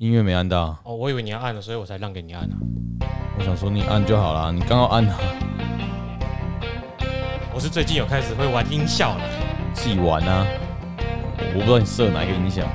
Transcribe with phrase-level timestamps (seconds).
[0.00, 0.74] 音乐没按到。
[0.82, 2.56] 哦，我以为你要按了，所以我才让给你按啊。
[3.38, 5.14] 我想说你按就好了，你刚好按了。
[7.52, 9.24] 我是最近有开始会玩音效了，
[9.74, 10.46] 自己玩啊。
[11.36, 12.66] 我不知道你设哪一个音响。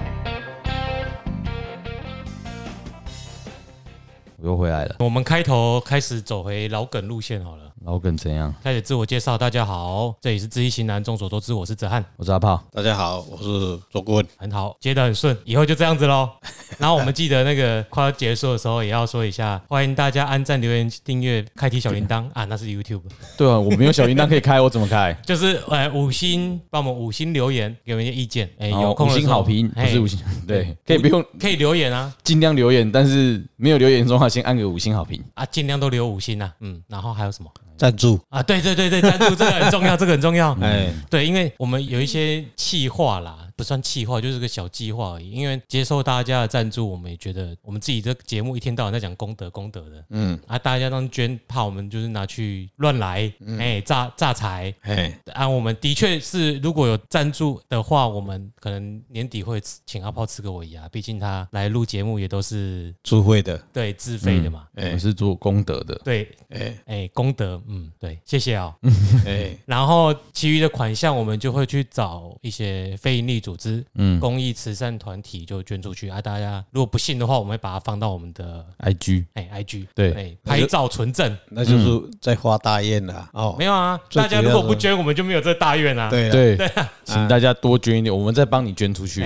[4.37, 4.97] 我又回来了。
[4.99, 7.64] 我们开头开始走回老梗路线好了。
[7.85, 8.51] 老梗怎样？
[8.63, 16.27] 开始自我介绍，大家好，这里是知易行难，众所周知，我是哲瀚，我是阿炮，大家好，我是周顾问，很好，接得很顺，以后就这样子喽。
[16.79, 23.03] 然后我们记得那个快要结束的时候，也要说一下，欢迎大家按赞、留言、订阅、开启小铃铛啊，那是 YouTube。
[23.37, 25.15] 对啊，我没有小铃铛可以开，我怎么开？
[25.23, 28.49] 就是呃，五星帮我们五星留言，给我们一些意见。
[28.57, 37.51] 哎，有空五星好评，不是五星，对，可以不用， 可以留言啊，尽量留言，但是没有留言的话，先按个五星好评啊，尽量都留五星啊，嗯，然后还有什么？
[37.77, 40.57] 赞助啊，对对对对，赞助这个很重要，这个很重要。
[40.61, 43.37] 哎，对，因为我们有一些企划啦。
[43.55, 45.31] 不算企划，就是个小计划而已。
[45.31, 50.39] 因为接受大家的赞助，我们也觉得我们自己这节目一天到晚在讲功德功德的，嗯。
[50.47, 66.75] 啊，大家当捐，怕我们就是拿去乱来，哎，诈诈财，哎，啊，我们的确是如果有赞助的话，我们可能年底会请阿炮吃个尾牙，毕竟他来录节目也都是自费的，对，自费的嘛，哎，是做功德的，对，哎。
[66.85, 68.73] 哎，功德，嗯，对，谢谢啊，
[69.25, 76.09] 哎，然后其余的款项我们就会去找一些非盈利组织，嗯，公益慈善团体就捐出去。
[76.09, 76.19] 啊！
[76.19, 83.55] 大家如果不信的话，我们会把它放到我们的 IG，哎，IG，对，哎，拍照存证，那就是在花大宴了哦。
[83.59, 86.09] 没有啊，大家如果不捐，我们就没有这大愿啊。
[86.09, 86.57] 对对。
[86.57, 86.71] 对，
[87.03, 89.21] 请大家多捐一点，我们再帮你捐出去。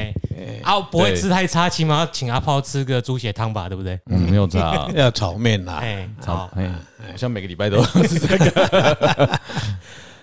[0.64, 3.98] 啊，不会吃太差，起码要请阿炮吃个猪血汤吧，对不对？
[4.08, 6.68] 嗯，没有差， 要炒面啦，哎，炒，哎，
[7.10, 9.40] 好像每个礼拜都是这个。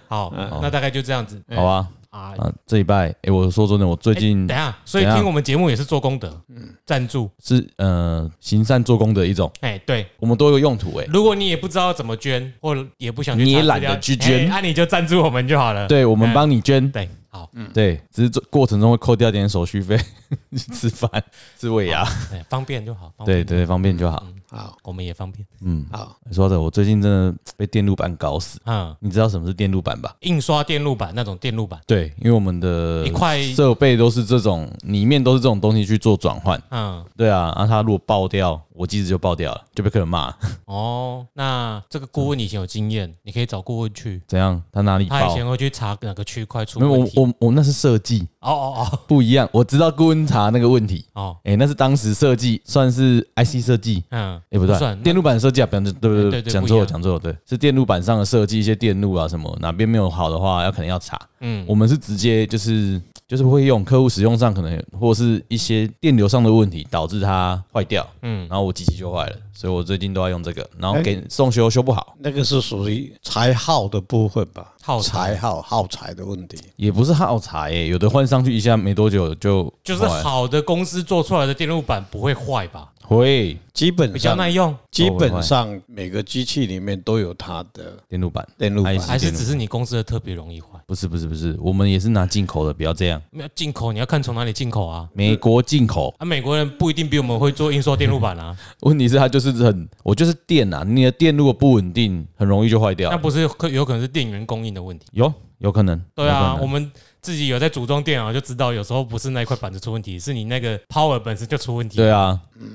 [0.08, 1.88] 好，那大概就这样子，好吧。
[2.16, 7.30] 啊，这一拜，哎，我说真的，我最近等下，所以听我们节目也是做功德，嗯，赞助。
[7.42, 19.98] 是呃行善做功德一种，哎，对，我们都有个用途，哎，如果你也不知道怎么捐，或也不想，你也懒得去捐，那你就赞助我们就好了，对，我们帮你捐，对，好，嗯，对，只是做过程中会扣掉点手续费，
[20.72, 21.10] 吃饭、
[21.58, 24.22] 吃尾牙，哎，方便就好，对对，方便就好。
[24.50, 25.46] 好，我们也方便。
[25.62, 26.16] 嗯，好。
[26.32, 28.60] 说的，我最近真的被电路板搞死。
[28.64, 30.14] 嗯，你知道什么是电路板吧？
[30.20, 31.80] 印刷电路板那种电路板。
[31.86, 36.60] 对，因为我们的一块设备都是这种，里面都是这种东西去做转换。
[36.70, 40.34] 嗯，对啊，然后它如果爆掉，我机子就爆掉了，就被客人骂。
[40.66, 44.22] 哦，那这个顾问以前有经验，你可以找顾问去。
[44.26, 44.62] 怎样？
[44.72, 45.06] 他哪里？
[45.06, 46.96] 他以前会去查哪个区块出问题。
[46.96, 48.26] 没有，我我我那是设计。
[48.46, 49.48] 哦哦哦，不一样。
[49.52, 51.04] 我知道顾问查那个问题。
[51.14, 54.04] 哦，哎，那是当时设计，算是 IC 设计。
[54.10, 54.40] 嗯。
[54.50, 61.20] 也不对，电路板设计啊，不对不对，讲错了讲错了，对，是电路板上的设计，一些电路啊什么，哪边没有好的话，要可能要查。
[61.40, 68.06] 嗯，我们是直接就是就是会用客户使用上可能或是一些电流上的问题导致它坏掉。
[68.22, 72.14] 嗯，然后我机器就坏了，所以我最近都要用这个，然后给送修修不好。
[72.18, 74.74] 那个是属于材耗的部分吧？
[74.82, 82.92] 耗材耗耗材的问题，也不是耗材诶，有的换上去一下没多久就就是好的公司做出来的电路板不会坏吧？
[83.06, 84.76] 会，基本上比较耐用。
[84.90, 90.68] 基本上每个机器里面都有它的电路板，电路板还是只是你公司的特别容易坏？
[90.86, 93.22] 不是不是不是，我们也是拿进口的，不要这样。
[93.30, 95.08] 没有进口，你要看从哪里进口啊？
[95.12, 98.56] 美国进口啊，美国人不一定比我们会做印刷电路板啊。
[98.82, 103.10] 问题是它就是很，我就是电啊，你的电如果不稳定，很容易就坏掉。
[103.10, 105.06] 那不是可有可能是电源供应的问题？
[105.12, 106.00] 有有可能。
[106.14, 106.90] 对啊，我们。
[107.26, 111.96] 自己有在组装电脑，就知道有时候不是那一块板子出问题，是你那个 power 本身就出问题。
[111.96, 112.68] 对啊，嗯，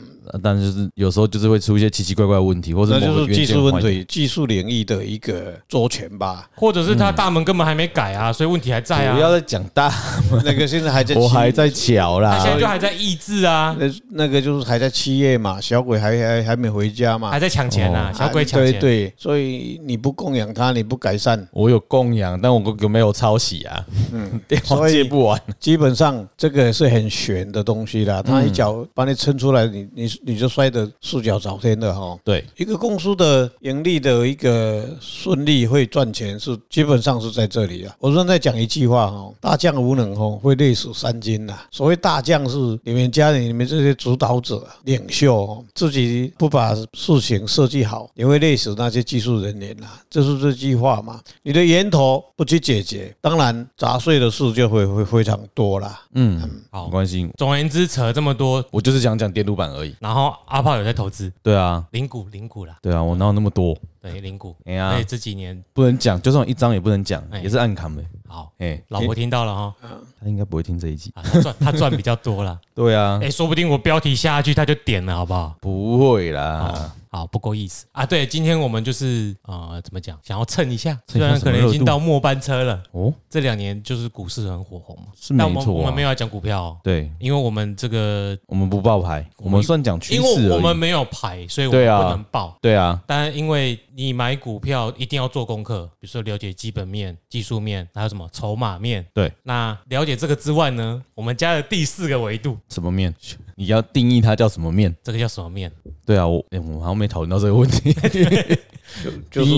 [0.43, 9.15] 但是就是有时候就是会出一些奇奇怪怪的问题，或者那就是技术问题，技术领域的一个周全吧，或者是他大门根本还没改啊，所以问题还在啊。
[9.15, 9.89] 不要再讲大
[10.29, 13.73] 门，那个现在还在， 我还在瞧啦，他现在就还在抑制啊。
[13.79, 18.73] 那那个就是还在七月嘛，小鬼还还还没回家嘛，还在抢钱啊，小鬼抢钱。
[18.73, 23.85] 对对，所以你不供养他，你不改善，我有供养，但我有没有抄袭啊？
[24.11, 25.35] 嗯，电话接不。
[25.59, 32.17] 基本上这个是很悬的东西啦，他一脚把你撑出来，你你你就摔得四脚朝天的哈。
[32.23, 37.95] 对，一个公司的盈利的一个顺利会赚钱是基本上是在这里啊。
[37.99, 41.59] 我正在讲一句话哈，大将无能哦，会累死三军呐。
[41.71, 49.87] 所谓大将是你们家里你们这些主导者、领袖，自己不把事情设计好，你会累死那些技术人员呐。
[50.09, 51.19] 这是这句话嘛？
[51.43, 55.05] 你的源头不去解决，当然砸碎的事就会会。
[55.11, 56.39] 非常多啦，嗯，
[56.71, 57.29] 好，没关系。
[57.35, 59.93] 总而言之，扯了这么多，我就是想讲电路板而已。
[59.99, 63.77] 然后阿炮有在投资，对啊，零股零股啦，对啊，我哪有那么多？
[64.01, 64.55] 对，零股。
[64.63, 68.01] 哎呀，这几年不能讲，就算一张也不能讲，也是暗扛的。
[68.25, 69.75] 好，哎，老婆听到了哈，
[70.21, 72.57] 他应该不会听这一集，他赚他赚比较多了。
[72.73, 75.53] 对啊，哎，说不定我标题下下去他就点了，好不好？
[75.59, 76.89] 不会啦。
[77.13, 78.05] 好，不够意思啊！
[78.05, 80.17] 对，今天我们就是呃，怎么讲？
[80.23, 83.13] 想要蹭一下，虽然可能已经到末班车了哦。
[83.29, 85.73] 这两年就是股市很火红嘛，是没错。
[85.73, 90.21] 我们没有要讲股票，对，因为我们这个我们不报牌，我们算讲趋势。
[90.21, 92.57] 因为我们没有牌，所以我们不能报。
[92.61, 99.05] 对啊，但因为你买股票一定要做功课，比如说了解基本面、技术面，还有什么筹码面。
[99.13, 103.13] 对，那了解这个之外呢，我们加了第四个维度，什么面？
[103.55, 104.95] 你要定义它叫什么面？
[105.03, 105.71] 这个叫什么面？
[106.05, 107.93] 对啊，我、欸、我好像没讨论到这个问题。
[109.03, 109.11] 就
[109.43, 109.51] 就是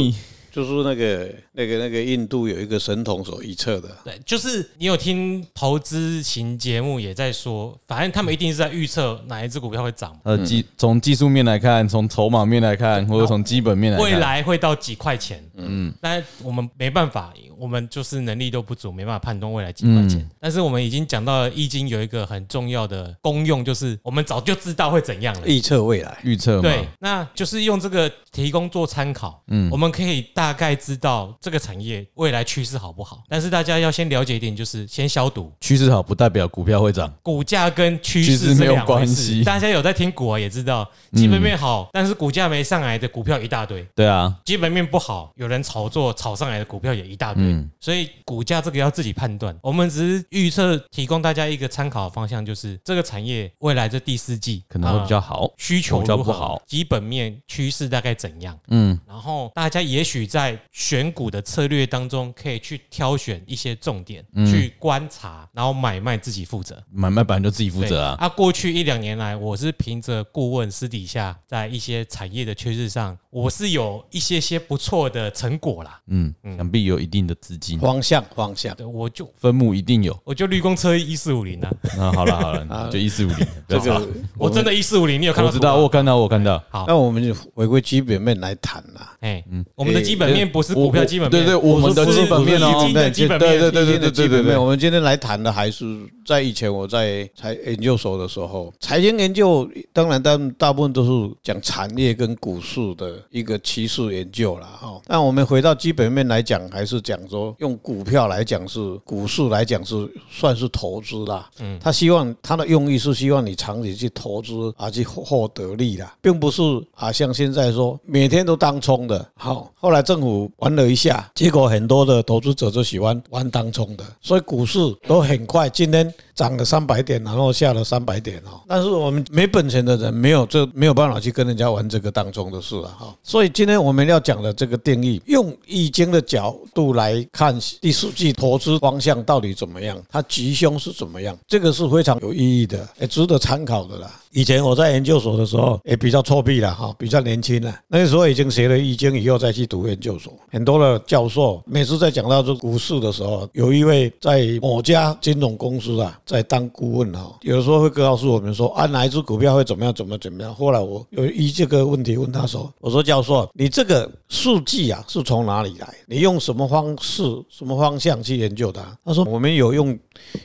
[0.54, 10.16] 就是那个那个那个印度有一个神童所预测的，对，就是你有听投资型节目也在说，反正他们一定是在预测哪一只股票会涨。
[10.22, 15.44] 呃，技从技术面来看，从筹码面来看，或者从基本面来看，未来会到几块钱。
[15.56, 17.34] 嗯，但我们没办法。
[17.56, 20.20] 我们就是能力都不足，没办法判断未来几块钱。
[20.20, 25.48] 嗯、但是我们已经讲到了《易经》有一个很重要的功用，就是我们早就知道会怎样了。
[25.48, 29.42] 预测未来，预测对，那就是用这个提供做参考。
[29.48, 33.24] 嗯，我们可以大概知道这个产业未来趋势好不好。
[33.30, 35.50] 但是大家要先了解一点，就是先消毒。
[35.62, 39.42] 趋势好不代表股票会涨，股价跟趋势没有关系。
[39.46, 43.88] 大家有在听股啊，也知道基本面好，但是股价没上来的股票一大堆。
[43.96, 47.42] 对啊，基本面不好，有人炒作炒上来的股票也一大堆。
[47.42, 58.60] 嗯，所以股价这个要自己判断，我们只是预测，提供大家一个参考方向，就是这个产业未来这第四季可能会比较好，需求比较不好，基本面趋势大概怎样？
[58.68, 68.18] 嗯，然后大家也许在选股的策略当中，可以去挑选一些重点去观察，然后买卖自己负责，买卖本来就自己负责啊。
[68.20, 76.02] 啊，过去一两年来，我是凭着顾问私底下在一些产业的趋势上，我是有一些些不错的成果啦。
[76.08, 77.80] 嗯，嗯想必有一定的资金。
[77.80, 81.72] 方向方向，对，我就分母一定有，我就绿光车一四五零啊。
[81.96, 83.48] 那好了好了， 就一四五零。
[83.68, 85.48] 这个我真的，一四五零，你有看到？
[85.48, 86.64] 我知道，我看到，我看到。
[86.72, 89.16] 好，那我们就回归基本面来谈啦。
[89.20, 94.58] 哎，嗯，我们的基本面不是股票基本面，对对，我们的基本面哦，对对对对对对对对。
[94.58, 95.86] 我们今天来谈的还是
[96.26, 105.02] 在以前我在财研究所的时候，财经研究当然大大部分都是讲产业跟股市的一个趋势研究了哈。
[105.08, 111.50] 那我们回到基本面来讲，还是讲说用股票来讲是股市来讲是算是投资啦。
[111.60, 116.62] 嗯，他希望他的用意是希望你长期去投资啊，去获得利啦，并不是
[116.96, 119.26] 啊像现在说每天都当冲的。
[119.36, 124.78] 好，后来政府玩了一下，结果很多的投资者就喜欢玩当冲的，所以股市
[125.08, 126.14] 都很快今天。
[126.36, 128.62] 涨了三百点，然后下了三百点哦。
[128.68, 133.16] 但是我们没本钱的人，没有这没有办法去跟人家玩这个当中的事了哈。
[133.22, 144.12] 所以今天我们要讲的这个定义，用易经的角度来看第四季投资方向到底怎么样，它吉凶是怎么样，这个是非常有意义的，也值得参考的啦。
[144.32, 156.20] 以前我在研究所的时候也比较臭屁了哈，比较年轻了，那个时候已经学了易经以后再去读研究所，很多的教授每次在讲到这股市的时候，有一位在某家金融公司啊。
[156.26, 160.54] 在当顾问哈，有的时候会告诉我们说啊，哪一只股票会怎么样，怎么怎么样。
[160.54, 165.94] 后来我有一这个问题问他说，我说教授，你这个数据啊是从哪里来？
[166.08, 168.82] 你用什么方式、什么方向去研究它？
[169.04, 169.98] 他说我们有用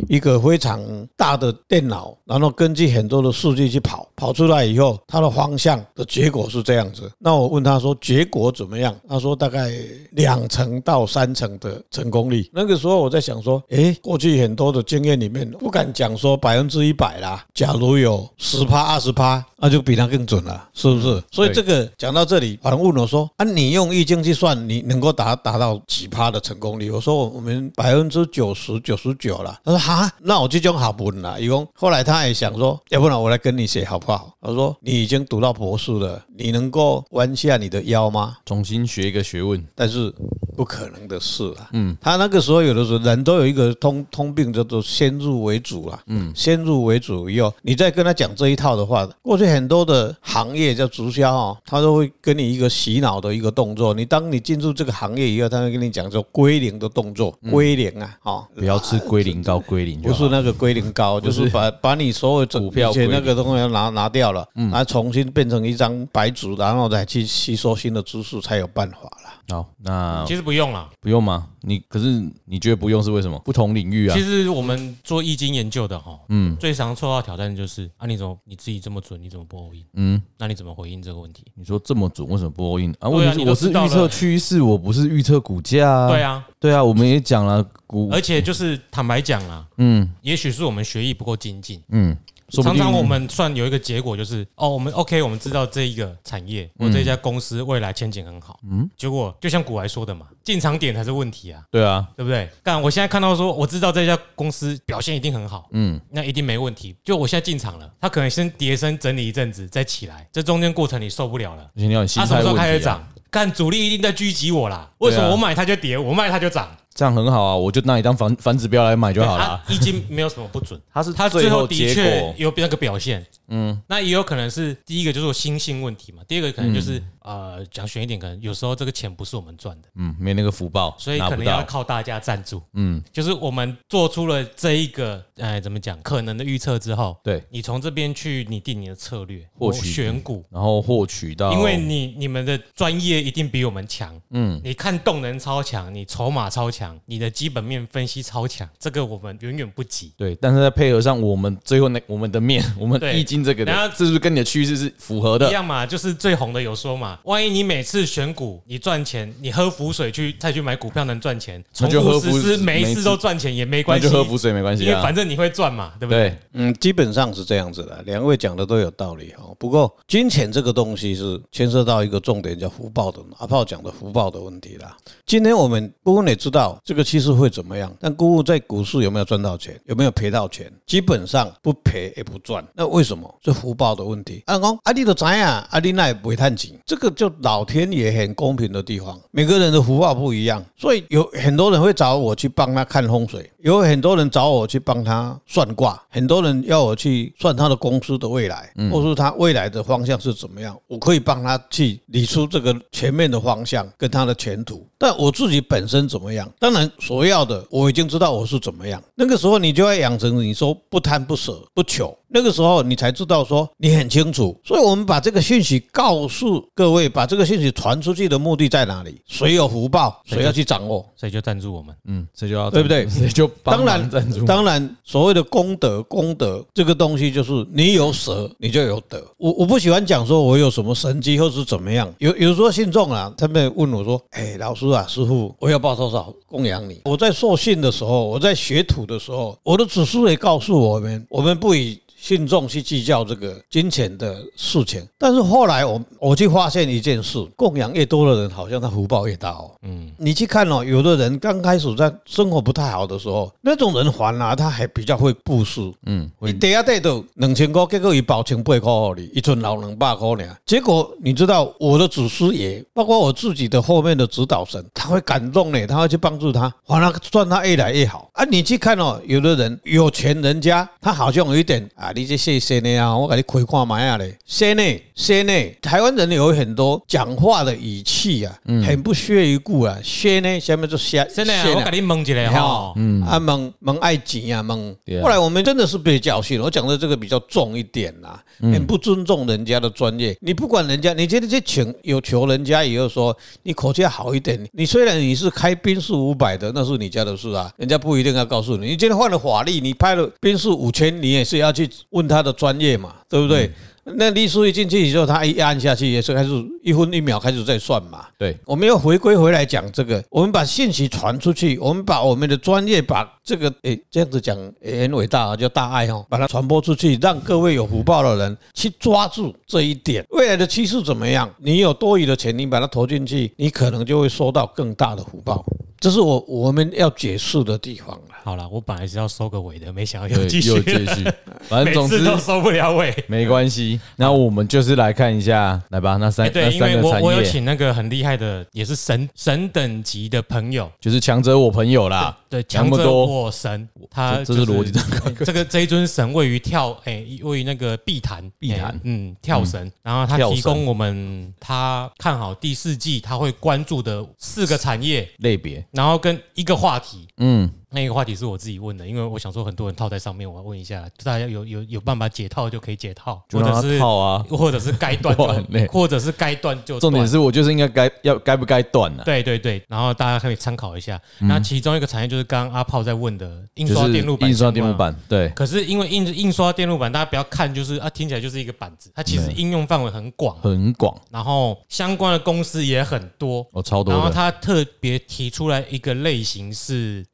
[0.09, 0.83] 一个非常
[1.17, 7.11] 大的电脑，然后根据很多的数据去跑，跑出来以后，它的方向的结果是这样子。
[7.19, 8.95] 那我问他说结果怎么样？
[9.09, 9.71] 他说大概
[10.13, 12.49] 两成到三成的成功率。
[12.53, 17.45] 那个时候我在想说，诶，过去很多的经验里面不敢讲说百分之一百啦。
[17.53, 21.23] 假如有十趴、二十趴，那就比他更准了，是不是？
[21.31, 26.91] 所以这个讲到这里，有人问我说啊，你用易经去算，你能够达达到几趴的成功率？
[26.91, 29.61] 我说我们百分之九十九十九了。
[29.63, 31.39] 他说哈，那我就讲好不了。
[31.39, 34.33] 以后后来他也想说，要不然我来跟你写好不好？
[34.41, 38.39] 他说你已经读到博士了，你能够弯下你的腰吗？
[38.47, 40.11] 重新学一个学问，但是
[40.57, 41.69] 不可能的事啊。
[41.75, 46.01] 嗯，他那个时候有的时候人都有一个通通病，叫做先入为主了。
[46.07, 53.95] 嗯，先入为主以后，你再跟他讲这一套的话，过去很多的行业叫直销哦，他都会跟你一个洗脑的一个动作。
[53.95, 59.59] 你当你进入这个行业以后，他会跟你讲说归零的动作，归零啊，哦，不要吃龟苓膏。
[59.59, 69.18] 归零不是那个龟苓膏，就是把把你所有股票那个东西拿拿掉了，然后重新变成一张白纸，然后再去吸收新的知识才有办法了。
[69.49, 71.49] 好，那其实不用了，不用吗？
[71.63, 73.39] 你可是你觉得不用是为什么？
[73.45, 74.15] 不同领域啊。
[74.15, 79.85] 其实我们做易经研究的哈，嗯，最常受到挑战就是啊，你怎么你自己这么准，你怎么不 all in？
[79.95, 81.45] 嗯，那你怎么回应这个问题？
[81.55, 83.09] 你说这么准，为什么不 all in 啊？
[83.09, 86.09] 问题是我是预测趋势，我不是预测股价啊。
[86.09, 92.15] 对啊，对啊，我们也讲了股，而且就是坦白讲啦，嗯，也许是我们学艺不够精进，嗯。
[92.51, 98.59] 常常我们算有一个结果，就是哦，我们 OK，我们知道这一个产业或这家公司未来前景很好。
[98.69, 101.63] 嗯，结果就像古来说的嘛，进场点才是问题啊。
[101.71, 102.49] 对啊，对不对？
[102.63, 105.69] 但我现在看到说，我知道这家公司表现一定很好。
[105.73, 106.97] 嗯，那一定没问题。
[107.05, 111.71] 就我现在进场了，它可能先跌升整理一阵子再起来，这中间过程你受不了了。
[112.17, 113.07] 它什么时候开始涨？
[113.31, 114.91] 看主力一定在狙击我啦。
[114.99, 116.75] 为什么我买它就跌，我卖它就涨？
[116.99, 119.63] 这样很好啊，我就拿你当反反指标来买就好了。
[119.69, 123.25] 易经没有什么不准， 它是它最后的确有那个表现。
[123.51, 127.01] 嗯，那也有可能是第一个就是我心性问题嘛，第二个可能就是。
[127.21, 139.91] 呃，讲玄一点，可能有时候这个钱不是我们赚的，嗯，没那个福报，所以可能要靠大家赞助，嗯，就是我们做出了这一个，哎，怎么讲，可能的预测之后，对，你从这边去拟定你的策略，获取。
[139.91, 155.49] 选股，然后获取到，因为你你们的专业一定比我们强，嗯，你看动能超强，你筹码超强，你的基本面分析超强，这个我们远远不及，对，但是再配合上我们最后那我们的面， 我们易经这个，然后是不是跟你的趋势是符合的？
[155.49, 157.19] 一样嘛，就是最红的有说嘛。
[157.25, 166.37] 万一你每次选股你赚钱，你喝浮水去再去买股票能赚钱，重复实施每一次都赚钱也没关系，就喝浮水没关系，因为反正你会赚嘛，对不对？
[166.53, 169.55] 嗯，基本上是这样子的，两位讲的都有道理哦。
[169.59, 174.97] 不过金钱这个东西是牵涉到一个重点，叫福报的阿炮讲的福报的问题啦。
[175.25, 180.73] 今天我们不过也知道这个趋势会怎么样，但姑姑在股市有没有赚到钱，有没有赔到钱？
[180.87, 183.33] 基本上不赔也不赚，那为什么？
[183.45, 184.43] 是福报的问题。
[184.47, 189.19] 阿公阿弟都知啊，阿弟那也不会探钱，这个就老天爷很公平的地方。
[189.31, 204.87] 每个人的福报不一样，所以有很多人会找我去帮他看风水，有很多人找我去帮他算卦，很多人要我去算他的公司的未来，或是他未来的方向是怎么样，我可以帮他去理出这个前面的方向跟他的前途。
[204.97, 206.51] 但我自己本身怎么样？
[206.59, 209.03] 当然所要的我已经知道我是怎么样。
[209.15, 212.17] 那个时候你就要养成你说不贪不舍不求。
[212.31, 219.19] 那个时候你才知道说你很清楚，所以我们把这个信息告诉各位，把这个信息传出去的目的在哪里？
[219.27, 223.09] 谁有福报，谁要去掌握，谁就赞助我们，嗯，谁就要对不对？
[223.09, 224.45] 谁就当然赞助。
[224.45, 229.25] 当然，所谓的功德，功德这个东西就是你有舍，你就有得。
[229.39, 232.13] 我我不喜欢讲说我有什么神机或是怎么样。
[232.19, 242.01] 有有时候信众啊，他们问我说：“哎，老师啊，师傅，我要报多少供养你？”我在受训的时候，我在学徒的时候，我的祖师也告诉我们，我们不以。
[242.21, 249.71] 信众去计较这个金钱的事情，但是后来我我去发现一件事，供养越多的人，好像他福报越大哦。
[249.83, 255.81] 嗯，你去看哦，有的人刚开始在生活不太好的时候，那种人还啊，他还比较会布施。
[256.07, 260.57] 嗯，你第一代都两千块，结果一包千八块给你，一尊老两百块呢。
[260.67, 268.45] 结果你知道，我的祖师爷，包括我自己的后面的指导神，他会感动呢，他会去帮助他，还他赚他越来越好啊。
[268.45, 272.08] 你去看哦，有的人有钱人家，他好像有一点啊。
[272.15, 273.17] 你这谢谢你啊！
[273.17, 274.83] 我给你开看买啊嘞，谢呢
[275.15, 275.53] 谢呢。
[275.83, 279.99] 台湾人有很多讲话的语气啊，很不屑一顾啊。
[280.03, 281.53] 谢呢，下面就谢谢呢。
[281.75, 284.95] 我给你蒙起来哈，嗯啊蒙蒙爱钱啊蒙。
[285.23, 290.37] 后来我们真的是被教训，我讲的这个比较重一点啦，很不尊重人家的专业。
[290.41, 294.59] 你不管人家，你觉得这请有求人家以后说你口气好一点。
[294.73, 298.87] 你虽然你是开宾士五百的，那是你家的事啊，人家不一定要告诉你。
[298.87, 301.89] 你今天换了法力，你拍了宾士五千，你也是要去。
[302.11, 303.73] 问他的专业嘛，对不对？
[304.15, 306.51] 那律师一进去以后，他一按下去也是开始
[306.83, 308.27] 一分一秒开始在算嘛。
[308.39, 320.25] 对，我们要回归回来讲这个，我们把信息传出去，我们把我们的专业把这个诶这样子讲很伟大啊，叫大爱哈，把它传播出去，让各位有福报的人去抓住这一点。
[320.31, 321.49] 未来的趋势怎么样？
[321.59, 325.65] 你有多余的钱，你把它投进去，你可能就会收到更大的福报。
[326.01, 328.37] 这是我我们要结束的地方了。
[328.45, 331.25] 好了，我本来是要收个尾的，没想到又继续，又继续，
[331.69, 333.98] 反正总之都收不了尾，没关系。
[334.17, 342.37] 那我们就是来看一下，来吧，那三、欸、对那三个产业，我有请那个很厉害的，也是神神等级的朋友，就是强者我朋友啦。
[342.49, 345.45] 对，强者我神，他、就是、这是逻辑。
[345.45, 349.87] 这个这一尊神位于跳，哎、欸，位于那个碧潭，碧潭，欸、嗯，跳神。
[349.87, 357.71] 嗯、然后他提供我们他看好第四季他会关注的四个产业类别，然后跟一个话题，嗯。
[357.91, 367.01] 那个话题是我自己问的，因为我想说很多人套在上面，我要问一下，大家有有有办法解套就可以解套， 或者是套啊， 或者是该断就，或者是该断就。
[367.01, 369.23] 重点是我就是应该该要该不该断呢？
[369.25, 371.21] 对对对，然后大家可以参考一下。
[371.39, 375.49] 那其中一个产业就是刚刚阿炮在问的印刷电路板，印刷电路板对。
[375.51, 384.13] 可是因为印印刷电路板，大家不要看就是啊，听起来就是一个板子，它其实应用范围很广，很广，然后相关的公司也很多，哦，超多。
[384.13, 387.25] 然后他特别提出来一个类型是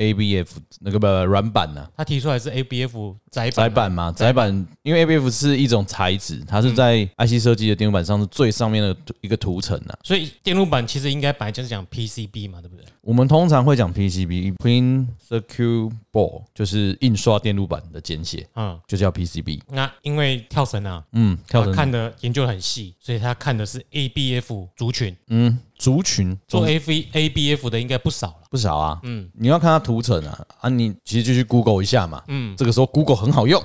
[0.45, 1.89] ABF 那个不软板呢？
[1.97, 4.13] 他提出来是 ABF 载载板嘛？
[4.13, 9.99] 窄板，因为 ABF 是一种材质，它是在 IC 设计的电路板上是最上面的一个涂层啊。
[10.03, 12.85] 所以电路板其实应该本来就是讲 PCB 嘛，对不对？
[13.01, 19.61] 我们通常会讲 PCB，Print Circuit Board，就是印刷电路板的简写，嗯，就叫 PCB。
[19.69, 33.63] 那因为跳绳啊，嗯，跳绳看的研究很细，所以他看的是 ABF 族群，嗯，族群做 AV ABF 的应该不少了，不少啊，嗯，你要看它图层啊，啊，你其实就去 Google 一下嘛，嗯，这个时候 Google 很好用。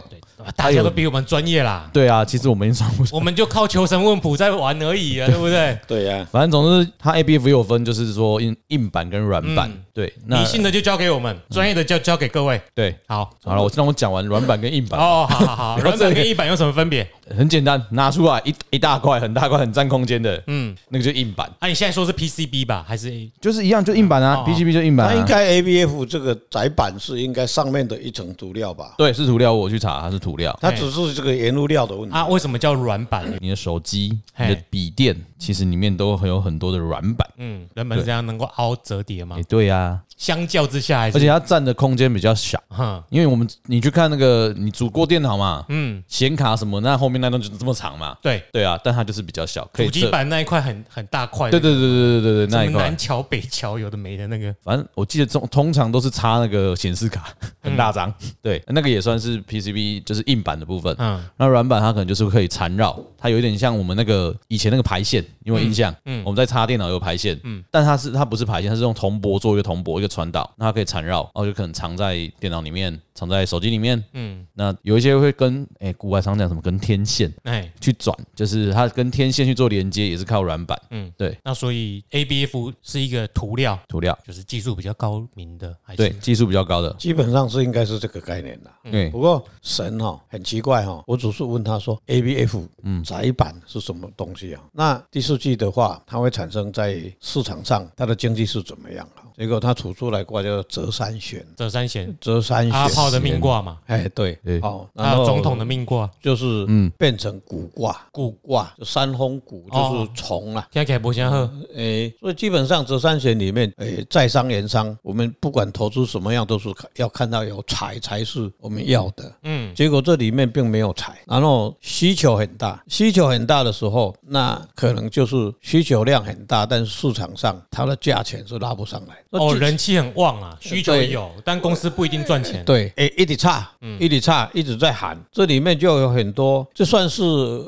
[0.56, 1.90] 大家都比我们专业啦。
[1.94, 5.78] 对啊，其实我们算不，我们就靠求神问卜在玩而已啊， 对不对？
[5.88, 9.72] 对呀，反正总之，它 ABF 有分，就是说硬硬板跟软板。
[9.94, 12.62] 对，理性的就交给我们，专业的就交给各位。
[12.74, 14.98] 对，好，好了，我让我讲完软板跟硬板。
[14.98, 17.06] 哦，好好好， 软板跟硬板有什么分别？
[17.38, 21.46] 很简单，拿出来一一大块，很大块，很占空间的，嗯，那个就硬板。
[21.60, 22.84] 啊，你现在说是 PCB 吧？
[22.88, 25.08] 还是就是一样，就硬板啊？PCB 就硬板。
[25.08, 28.94] 那应该 ABF 这个窄板是应该上面的一层涂料吧？
[28.98, 29.54] 对，是涂料。
[29.54, 30.58] 我去查，它是涂料。
[30.62, 32.16] 它只是这个原物料的问题。
[32.16, 33.26] 啊，为什么叫软板？
[33.40, 37.28] 你的手机、你的笔电，其实里面都会有很多的软板。
[37.38, 39.38] 嗯，软板是这样能够凹折叠吗？
[39.48, 40.00] 对呀。
[40.18, 42.62] 相较之下，而且它占的空间比较小。
[42.68, 48.18] 哈，因为我们你去看那个你主过电脑嘛，嗯，显卡什么，那后面那东西就这么长嘛。
[48.22, 49.66] 对对啊，但它就是比较小。
[49.74, 51.50] 主机板那一块很很大块。
[51.50, 52.84] 对对对对对对对，那一块。
[52.84, 58.14] 南桥北桥有的没的那个，反正我记得通通常都是插那个显示卡，很大张。
[58.42, 60.94] 对，那个也算是 PCB，就是硬板的部分。
[61.00, 73.00] 嗯，那软板它可能就是可以缠绕，它有一点像我们那个以前那个排线，因为印象，嗯，我们在插电脑有排线，嗯，但它是它不是排线，它是用铜箔做一个铜箔一个传导，那它可以缠绕，然后就可能藏在电脑里面。
[73.20, 77.70] 藏在手机里面，嗯，那有一些会跟哎，古外常讲什么跟天线哎。
[77.82, 81.38] 去转，就是它跟天线去做连接，也是靠软板，嗯，对。
[81.44, 84.18] 那所以 ABF 是一个涂料，涂料。
[84.26, 85.98] 就是技术比较高明的，还是？
[85.98, 88.72] 对技术比较高的，基本上是应该是这个概念的。
[88.90, 93.04] 对，不过神哈很奇怪哈，我只是问他说 ABF 嗯。
[93.04, 94.62] 窄板是什么东西啊？
[94.72, 99.26] 那第四季的话，它会产生在市场上它的经济是怎么样啊？
[99.36, 102.90] 结果它吐出来挂叫折三弦，折三弦，折三弦。
[103.10, 106.10] 的命卦嘛，哎，对，哦，然后总统的命卦。
[106.22, 108.72] 就是嗯，变成古卦，古卦。
[108.78, 110.68] 就三风蛊就是虫了。
[110.72, 119.32] 现在开不先喝，哎，所以基本上这三险里面，哎，在商言商，我们不管投资什么样，都是要看到有财才是我们要的。
[119.44, 129.16] 嗯，结果这里面并没有财，然后需求很大，需求很大的时候，那可能就是需求量很大，但是市场上它的价钱是拉不上来。
[129.32, 132.64] 哦，人气很旺啊，需求也有，但公司不一定赚钱。
[132.66, 132.92] 对。
[133.00, 133.66] 哎，一直差，
[133.98, 137.24] 一直差，一直在喊，这里面就有很多，这算是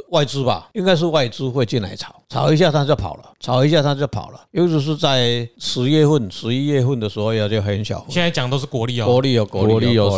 [0.10, 0.70] 外资吧？
[0.74, 4.42] 应该是外资会进来炒，炒一下他就跑了，炒一下他就跑了。
[4.52, 8.06] 尤其是在十月份、十一月份的时候，也就很小。
[8.10, 10.10] 现在讲都是国力哦，国力有国力有，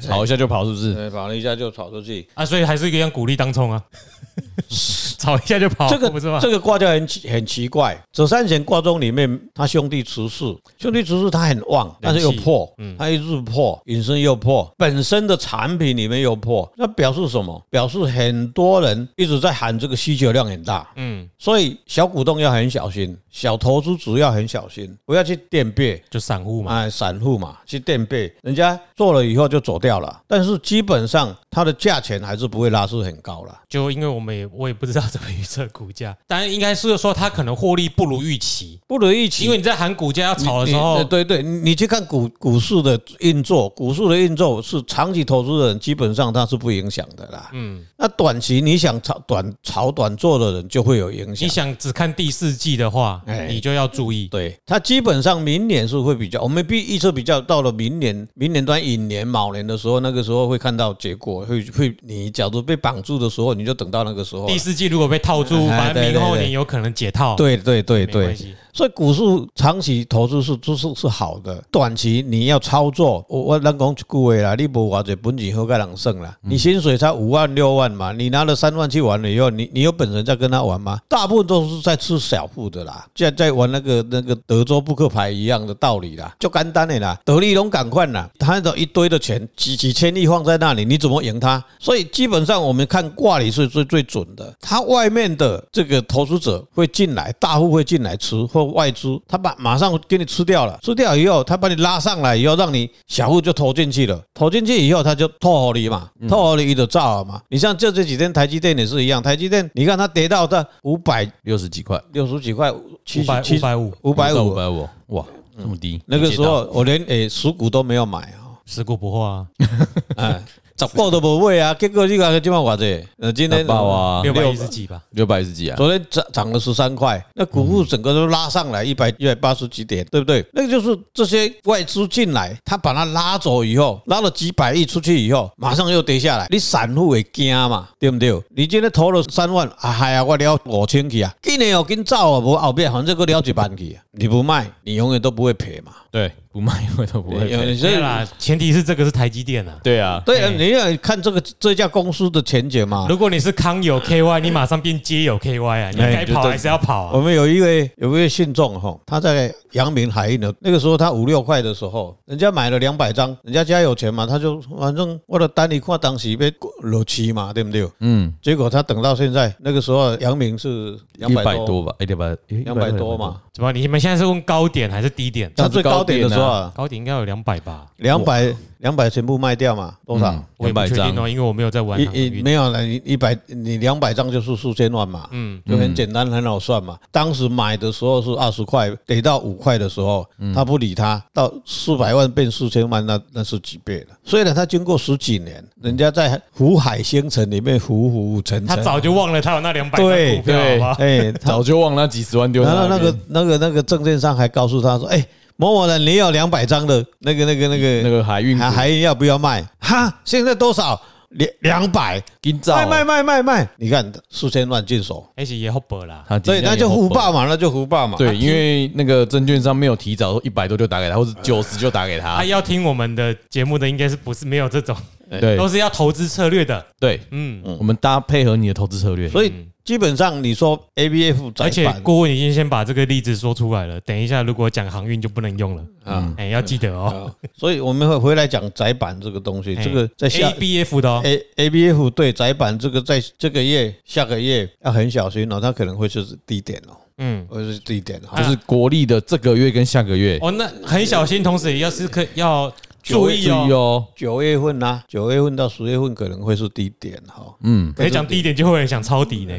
[0.00, 0.92] 炒一下就跑，是不是？
[0.92, 3.80] 对，跑了一下就跑出去啊，所以还是一个样鼓励当冲啊。
[5.18, 6.38] 炒一下就跑，这个不是吗？
[6.40, 8.00] 这个卦就很奇很奇怪。
[8.12, 10.44] 折三弦卦中里面，他兄弟持世，
[10.78, 17.60] 兄弟持世他很旺，但是又破，他一直破，引申又破，本身的产品里面又破，那表示什么？
[17.68, 35.02] 表示很多人一直在喊这个需求量很大，嗯，所以小股东要很小心，小投资主要很小心，不要去垫背，就散户嘛，哎，散户嘛，去垫背，人家做了以后就走掉了，但是基本上它的价钱还是不会拉出很高了，就因为我们也我也不知道。
[35.08, 36.14] 怎么预测股价？
[36.26, 39.44] 当然应该是说它可能获利不如预期，不如预期。
[39.44, 47.50] 因为你在喊股价要炒的时候，对对，你去看股股市的运作，股市的运作是长期投资人基本上它是不影响的啦。
[47.54, 51.46] 嗯，那短期你想炒短炒短做的人就会有影响。
[51.46, 54.28] 你想只看第四季的话，你就要注意。
[54.28, 64.46] 对，它基本上明年是会比较，我们必预测比较到了明年，明年端寅年卯年的时候，那个时候会看到结果，会会你假如被绑住的时候，你就等到那个时候。
[64.46, 67.36] 第四季如如果被套住，反正明后年有可能解套。
[67.36, 68.36] 对对对对。
[68.78, 69.20] 所以股市
[69.56, 81.00] 长期投资是就是是好的，短期你要操作，我我咱讲一句话啦，你无偌济本钱好甲人算啦，你薪水才五万六万嘛，你拿了三万去玩了以后，你你有本事再跟他玩吗？
[81.08, 91.60] 大部分都是在吃小户的啦，在在玩那个那个德州扑克牌一样的道理啦，就简单的啦，得利龙赶快啦，他有一堆的钱几几千亿放在那里，你怎么赢他？
[91.80, 107.40] 所以基本上我们看挂里是最最准的，他外面的这个投资者会进来，大户会进来吃，或外资他把马上给你吃掉了，吃掉以后他把你拉上来以后，让你小户就投进去了，投进去以后他就套利嘛，套利就造了嘛。
[107.48, 112.72] 你像就这几天台积电也是一样，台积电你看它跌到的五百六十几块，六十几块，
[113.04, 115.24] 七百七百五，五百五，五百五，哇，
[115.56, 116.00] 这么低。
[116.06, 119.46] 那个时候我连诶十股都没有买啊，十股不化，
[120.16, 120.42] 哎。
[120.78, 123.02] 十个都不会啊，结果你看今晚多少？
[123.18, 125.76] 呃，今天爆啊，六百一十几吧，六百一十几啊。
[125.76, 130.44] 昨天涨涨了十三块，那股股整个都拉上来一百一百八十几点，对不对？
[130.52, 136.46] 那个就是这些外资进来，他把它拉走以后，拉了几百亿出去以后，马上又跌下来。
[136.50, 137.88] 你散户会惊嘛？
[137.98, 138.28] 对不对？
[138.54, 145.92] 你今天投了三万，啊嗨呀，我了五千去啊，今年又跟走啊，无后边反正个了几万去啊，你不卖，你永远都不会赔嘛。
[146.10, 146.30] 对。
[146.50, 147.46] 不卖，永远都不会。
[147.46, 149.78] 对啦，前提是这个是台积电啊。
[149.84, 153.06] 对啊，对啊，你要看这个这家公司的前景嘛。
[153.08, 157.10] 如果你是康友 KY，你马上变街友 KY 啊，你该跑还是要跑啊？
[157.14, 166.52] 我们有一位有一位信众哈，他在阳明海运的那个时候，他五六块的时候，人家买了两百张，人家家有钱嘛，他就反正我的单一看当时被
[166.82, 167.88] 落期嘛，对不对？
[168.00, 168.32] 嗯。
[168.42, 173.40] 结果他等到现在那个时候，阳明是两百多吧，一点八，两百多嘛。
[173.58, 173.72] 怎么？
[173.72, 175.50] 你们现在是问高点还是低点？
[175.56, 176.70] 它最高点的时候。
[176.76, 179.96] 高点应该有两百吧，两百两百全部卖掉嘛？
[180.06, 180.40] 多少？
[180.58, 182.00] 两百张，因为我没有在玩。
[182.00, 185.28] 一一没有了，你一百你两百张就是数千万嘛。
[185.32, 186.96] 嗯，就很简单，很好算嘛。
[187.10, 194.16] 当时买的时候是二十块，跌到五块的时候，他不理他，到四百万变四千万，那那是几倍了。
[194.28, 202.62] 虽然他经过十几年，人家在湖海星辰里面浮浮沉沉，他早就忘了他有那两百张股票，对，哎， 早就忘了那几十万丢。
[202.62, 205.24] 然后那个那个那个证券商还告诉他说，哎。
[205.60, 209.60] 某某人，你有两百张的那个、那个、那个、那个海运，海海运要不要卖？
[209.80, 211.02] 哈，现在多少？
[211.30, 212.22] 两两百，
[212.66, 213.68] 卖卖卖卖卖！
[213.76, 216.24] 你看数千万进手，而且也好薄啦。
[216.42, 218.16] 所以那就胡霸嘛，那就胡霸嘛。
[218.16, 222.36] 对，因为那个证券商没有提早说一百多就打给他，或者九十就打给他。
[222.36, 224.96] 他要听我们的节目的，应该是不是没有这种？
[225.30, 226.84] 对，都是要投资策略的。
[226.98, 229.52] 对，嗯，我们搭配合你的投资策略，所以。
[229.84, 233.98] 基本上你说 A B F，而且顾问已经先把这个例子说出来了。
[234.02, 235.84] 等一下如果讲航运就不能用了。
[236.04, 237.34] 啊，哎，要记得哦。
[237.56, 250.36] 所以我们会回来讲窄板这个东西，这个在 A B F 的 A A B F 对窄板这个在这个月下个月要很小心哦，它可能会就是低点哦，嗯，或者是低点，就是国力的这个月跟下个月。
[250.42, 252.70] 哦，那很小心，同时也要是可要。
[253.08, 257.54] 注意哦，九月份呐，九月份到十月份可能会是低点哈。
[257.62, 259.54] 嗯，可以讲低点，就会有人想抄底呢。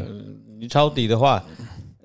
[0.59, 1.43] 你抄底的话，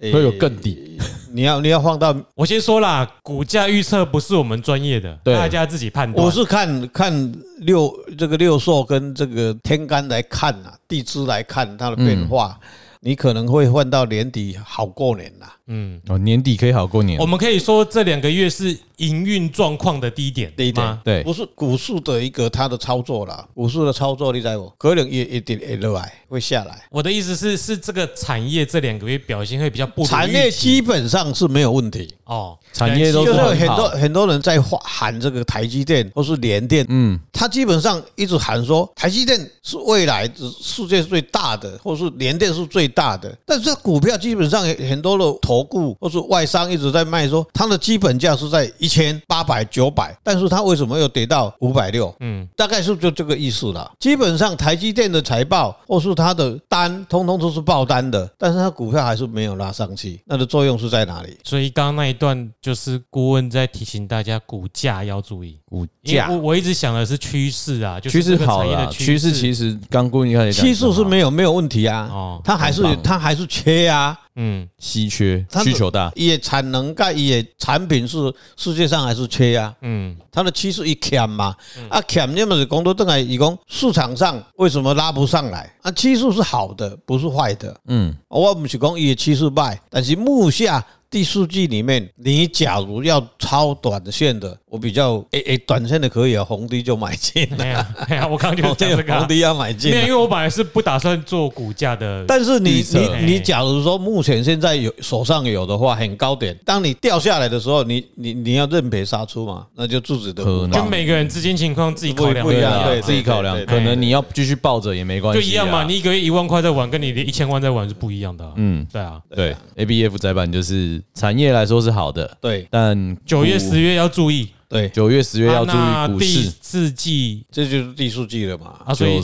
[0.00, 0.98] 会有更低。
[1.32, 6.24] 你要你要放到，我先说啦，股价预测不是我们专业的，大家自己判断。
[6.24, 12.58] 我是看看六这个六兽跟这个天干来看啊，地支来看它的变化。
[13.04, 15.54] 你可能会换到年底好过年啦。
[15.66, 17.18] 嗯，哦，年底可以好过年。
[17.20, 20.98] 我们可以说这两个月是营运状况的低点，低点。
[21.04, 23.46] 对，不是股市的一个它的操作啦。
[23.54, 24.72] 股市的操作你知不？
[24.78, 26.82] 可能也一定会落来，会下来。
[26.90, 30.04] 我的意思是，是这个产业这两个月表现会比较不。
[30.06, 52.14] 产业基本上是没有问题哦，产业都是很多很多人在喊这个台积电或是联电，嗯，他基本上一直喊说台积电是未来世界最大的，或是联电是最大的，但是这股票基本上很多的投顾或是外商一直在卖说它的基本价是在一千八百九百，但是它为什么又跌到五百六？
[52.20, 53.90] 嗯，大概是就这个意思了。
[53.98, 61.36] 基本上台积电的财报或是它的单，通通都是爆单的，但是它股票还是没有拉上去，那的作用是在哪里？
[61.42, 65.58] 所以刚刚那一段就是顾问在提醒大家，股价要注意。
[65.64, 74.18] 股价，我我一直想的是趋势啊，趋势好了，趋势其实刚顾问一开始讲，趋势是没有没有问题啊，哦，它还是它还是缺啊。
[74.36, 79.72] 嗯，稀缺，需求大，也产能盖也产品是世界上还是缺呀？
[79.82, 81.54] 嗯，它的趋势一砍嘛，
[81.88, 85.72] 啊砍，那么是工作等来，以讲市场上为什么拉不上来？
[85.82, 87.80] 啊，趋势是好的，不是坏的。
[87.86, 90.84] 嗯，我不是讲伊的趋势败，但是目下。
[91.14, 97.46] 第四季里面，你假如要超短线的，我比较诶诶，短线的可以啊，红低就买进。
[97.56, 102.24] 哎呀， 哎呀，我刚刚就讲 这个红低要买进，因为我本来是不打算做股价的。
[102.26, 110.42] 但是你你你假如说目前现在有手上有的话，很高点，当你掉下来的时候，你你你要认赔杀出嘛，那就自己的。
[110.42, 113.54] 就每个人资金情况自己考量，不一样，对，自己考量。
[113.66, 115.84] 可能你要继续抱着也没关系，就一样嘛。
[115.84, 118.52] 你一个月一万块在玩，跟你的一千万在玩是不一样的。
[118.56, 124.48] 嗯，对啊，对，ABF 窄板就是产业来说是好的，对，但九月十月要注意。
[124.66, 126.42] 对，九月、十月要注意股市。
[126.42, 128.80] 第四季，这就是第四季了嘛？
[128.84, 129.22] 啊，所以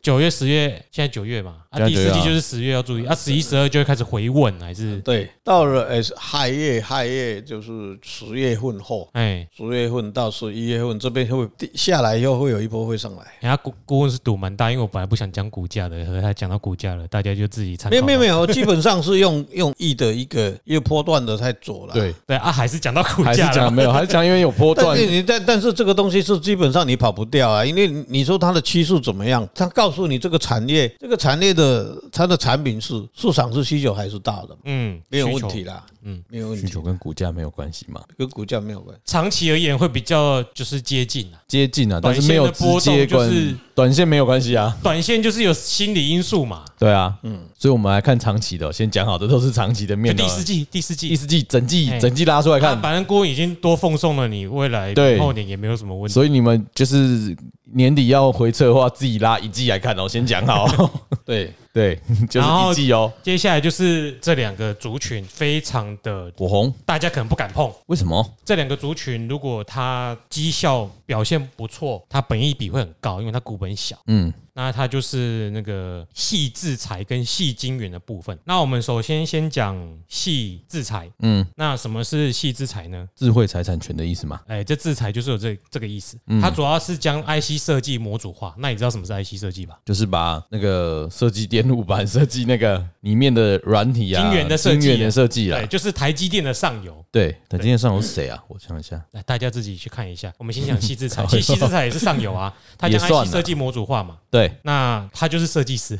[0.00, 1.56] 九月、十月，现在九月嘛？
[1.72, 3.06] 啊，第四季就是十月要注意。
[3.06, 4.98] 啊，十一、十二就会开始回稳，还是？
[5.00, 13.22] 对，到了呃，亥月、亥月就是十月份后，哎，十月份到十一月份这边会下来以后会有一波会上来。
[13.40, 17.90] 人家顾顾问是赌蛮大，因为我本来不想讲股价的，和他讲到股价了，大家就自己参考。
[17.90, 21.94] 没有没有没有，基本上是用 用 E 的一个一个波段的在做了。
[21.94, 24.98] 对对啊，还是讲到股价了，没有，还是讲因为有波段。
[24.98, 29.48] 你但但是这个东西是基本上你跑不掉啊，因为你说它的趋势怎么样？
[29.54, 31.61] 它告诉你这个产业，这个产业的
[32.10, 34.56] 它的产品是市场是需求还是大的？
[34.64, 35.84] 嗯，没有问题啦。
[36.02, 36.66] 嗯，没有问题。
[36.66, 38.00] 需求跟股价没有关系嘛？
[38.16, 39.02] 跟股价没有关系。
[39.04, 43.56] 长期而言会比较就是接近啊，接近啊，但是没有直接关系。
[43.74, 46.64] 短线没有关系啊，短线就是有心理因素嘛。
[46.82, 50.16] 对啊，嗯，所以我们来看长期的，先讲好的都是长期的面。
[50.16, 56.12] 第四季，第四季，第四季整季整季拉出来看，反正郭已经多奉送了你，未来后年也没有什么问题。
[56.12, 57.36] 所以你们就是
[57.74, 60.66] 年底要回撤的话，自己拉一季来看哦，先讲好。
[61.24, 61.52] 对。
[61.72, 63.12] 对， 就是一季哦。
[63.22, 67.72] 接下来就是这两个族群非常的火红，大家可能不敢碰。
[67.86, 68.34] 为什么？
[68.44, 73.98] 这两个族群如果它绩效表现不错，它本益比会很高，因为它股本小。
[74.06, 74.32] 嗯。
[74.54, 78.38] 那它就是那个细制裁跟细晶圆的部分。
[78.44, 79.74] 那我们首先先讲
[80.08, 81.10] 细制裁。
[81.20, 83.08] 嗯，那什么是细制裁呢？
[83.16, 84.42] 智慧财产权的意思嘛？
[84.46, 86.18] 哎，这制裁就是有这这个意思。
[86.38, 88.54] 它主要是将 IC 设计模组化。
[88.58, 89.78] 那你知道什么是 IC 设计吧？
[89.86, 97.04] 就是把那个设计电路板设计那个里面的软体啊，晶圆的设计，晶圆的设计啊，对，就是台积电的上游。
[97.10, 98.42] 对，台积电上游是谁啊？
[98.48, 100.32] 我想一下，来大家自己去看一下。
[100.38, 104.16] 我们先讲矽智财， 其实矽智财也是上游啊， 它将 IC 设计模组化嘛。
[104.30, 105.98] 对，那他就是设计师，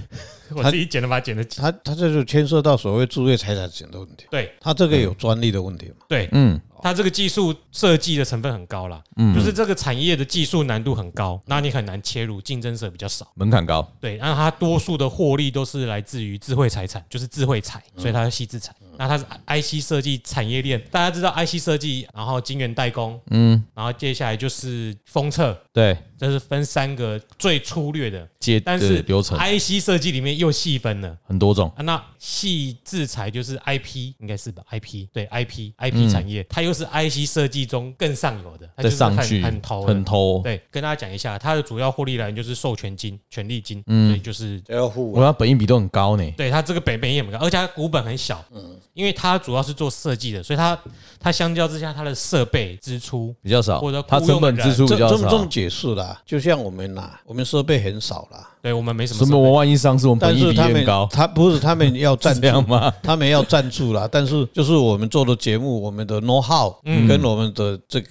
[0.54, 4.24] 我自己剪的把它剪的，他他这就牵涉到所谓智慧财产权的问题。
[4.30, 5.96] 对，他这个有专利的问题嘛？
[6.08, 13.88] 对，嗯，他这个技术设计的成分很高啦，嗯，就是这个产业的技术难度很高，那你很难切入，竞争者比较少，门槛高。
[14.00, 18.74] 对，然后它多数的获利都是来自于智慧财产，就是智慧财，所以它是矽智财。
[19.02, 25.96] 那它是 IC 设计产业链，大家知道 IC 设计，然后晶圆代工，嗯，然后接下来就是封测，对。
[26.22, 31.68] 这是分三个最粗略的阶，但是流程 IC 设计里面又细分了很多种。
[31.78, 40.40] 那细制裁就是 IP，应该是吧？IP 对 IP，IP 产业，它又是 IC 设计中更上游的，它就是很很头很头。
[40.44, 45.10] 对，跟大家讲一下，它的主要获利来源就是授权金、权利金，嗯所以就是要付。
[45.10, 46.24] 我要本益比都很高呢。
[46.36, 50.78] 对，它这个本本益也很高，而且它股本很小，嗯，因为它主要是做设计的，所以它
[51.18, 55.28] 它相较之下，它的设备支出比较少，或者它成本支出比较少。
[55.28, 56.82] 这么解释啦，就像我们。
[56.92, 58.50] 那我们设备很少啦。
[58.62, 59.26] 对我们没什么。
[59.26, 59.36] 什么？
[59.36, 61.08] 我万一上市，我们本益比很高。
[61.10, 62.92] 他不是他们 要赞助吗？
[63.02, 64.08] 他们要赞助啦。
[64.10, 66.74] 但是就是我们做的节目，我们的 know how
[67.08, 68.08] 跟我们的这个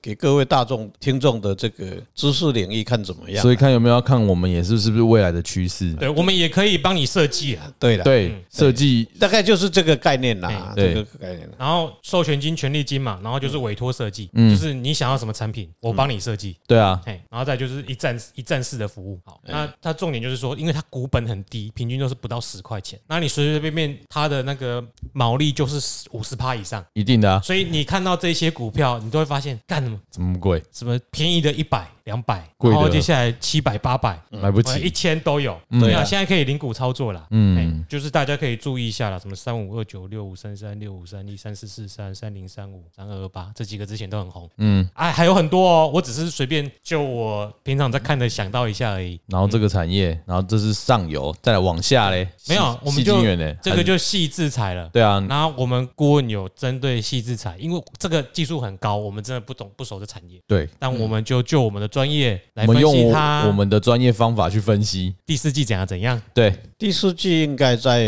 [0.00, 1.84] 给各位大众听众的这个
[2.14, 3.42] 知识领域看怎么样？
[3.42, 5.92] 所以看有没有要看我们也是是不是未来的趋势？
[5.94, 7.68] 对，我们也可以帮你设计啊。
[7.78, 10.72] 对的，对，设计大概就是这个概念啦。
[10.76, 11.48] 这个概念。
[11.58, 16.56] 然后授权金、权利金嘛，然后就是委托设计，就是你想要什么产品，我帮你设计。
[16.68, 19.18] 对啊，然后再就是一站一站式的服务。
[19.24, 23.00] 好，那它重点就是说，因为它股本很低，平均都是不到十块钱。
[23.06, 27.40] 那你随随便便它的那个毛利就是五十趴以上，一定的啊。
[27.40, 29.98] 所以你看到这些股票，你都会发现干什么？
[30.10, 30.62] 这么贵？
[30.72, 31.88] 什么便宜的一百？
[32.08, 35.54] 两百，然后接下来七百、八百，买不起，一千都有。
[35.72, 37.26] 对啊，现在可以零股操作了。
[37.32, 44.48] 嗯，就是大家可以注意一下了，什么三五二九六五三三六五三一三四四三三零三五三二二八，这几个之前都很红。
[44.56, 49.20] 嗯，哎，还有很多哦，我只是随便就我平常在看的想到一下而已。
[49.26, 53.22] 然后这个产业，然后这是上游，再来往下嘞，没有，我们就
[53.60, 54.88] 这个就细制裁了。
[54.94, 60.40] 对啊，然后我们顾问有针对细制裁，因为这个技术很高，我们真的不懂不熟的产业。
[60.46, 61.97] 对，但我们就就我们的。
[61.98, 65.12] 专业来分析它，我们的专业方法去分析。
[65.26, 66.22] 第四季讲的怎样。
[66.32, 68.00] 对，第四季应该在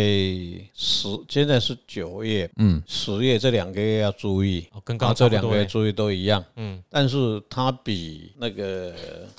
[0.74, 8.94] 十，现在是九月，嗯，十月这两个月要注意，跟刚刚这两个月注意都一样，嗯，但是它比那个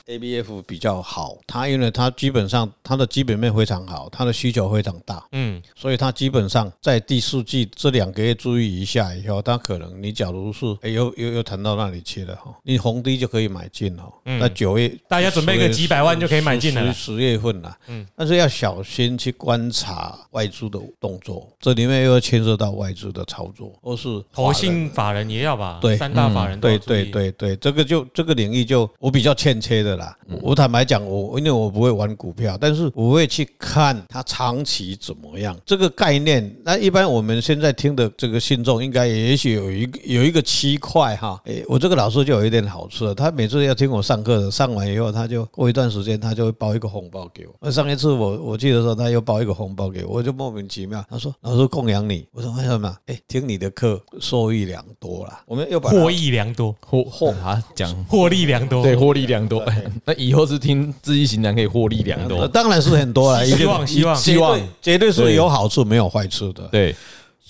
[0.07, 25.79] ABF 比较好，它因为它基本上它的基本面非常好，它的需求非常大，嗯，所以它基本上在第四季这两个月注意一下以后，它可能你假如是哎又又又谈到那里去了哈，你红低就可以买进哦，那九月大家准备个几百万就可以买进了，十月份了，嗯，但是要小心去观察外资的动作，这里面又要牵涉到外资的操作，或是投信法人也要吧？
[25.81, 30.15] 对，三大法人对对对对，这个就这个领域就我比较欠缺的啦。
[30.41, 35.57] 我坦白讲，我因为我不会玩股票，但是我会去看它长期怎么样。
[35.65, 41.39] 这个概念，那一般我们现在听的这个信众，应该也许有一个有一个区块哈。
[41.45, 47.53] 诶，我这个老师就有一点好处了，他每次要听我上课，上完以后，他就过一段时间，他就会包一个红包给我。
[47.59, 51.03] 那上一次我我记得说，他又包一个红包给我，我就莫名其妙。
[51.09, 52.95] 他说：“老师供养你。”我说：“为什么？
[53.07, 59.63] 哎，听你的课受益良多啦。”我们又把获益良多，获获啊，讲 获利良多，对，获利良多。
[60.05, 63.45] 那以后是听知易行难可以获利良多，当然是很多了。
[63.45, 66.67] 希望希望希望，绝对是有好处没有坏处的。
[66.71, 66.95] 对。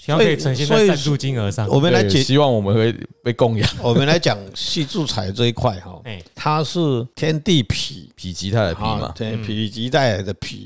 [0.04, 1.68] 希望可以呈现在赞助金额上。
[1.68, 2.92] 我们来解，希望我们会
[3.24, 3.70] 被供养。
[3.84, 6.02] 我们来讲矽智财这一块哈，
[6.34, 10.58] 它是天地痞痞极泰来的痞嘛，对，否极泰来的否。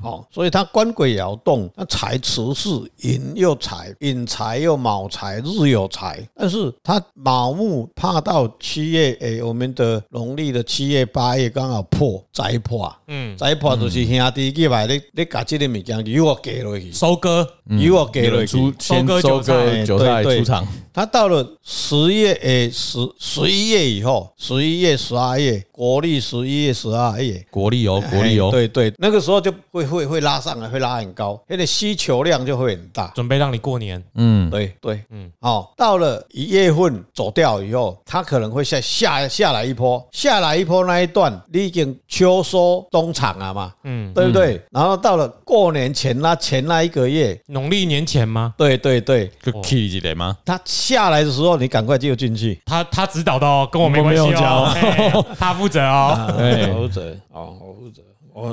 [0.00, 2.68] 好，所以它官鬼爻动，那财持世，
[2.98, 6.20] 寅又财，寅财又卯财，日有财。
[6.34, 20.66] 但是它卯木怕到七月，诶，我们的农历的七月八月刚好破灾破，嗯，灾破就是兄弟去买，你你把这个物件由我给落去，收割，由我给落去，收割韭菜，韭菜出场。
[20.94, 29.52] 它到了十月，诶，十十一月以后，十一月、十二月，国历十一月、十二月，国历哦，国历哦，对对，那个时候就。
[29.72, 34.02] 会会会拉上来，会拉很高，那个需求量就会很大，准备让你过年。
[34.14, 44.60] 嗯，对对，嗯，好，到了一月份走掉以后，它可能会下下下来一波，下来一波那一段，你已经秋收冬藏了嘛，嗯，对不对？
[44.70, 48.52] 然后到了过年前那前那一个月，农历年前吗？
[48.58, 50.36] 对对对，就 key 一点吗？
[50.44, 52.60] 他下来的时候，你赶快就进去。
[52.66, 56.28] 他他指导的哦，跟我没关系哦，他负责哦，
[56.74, 58.02] 负责哦， 我负责。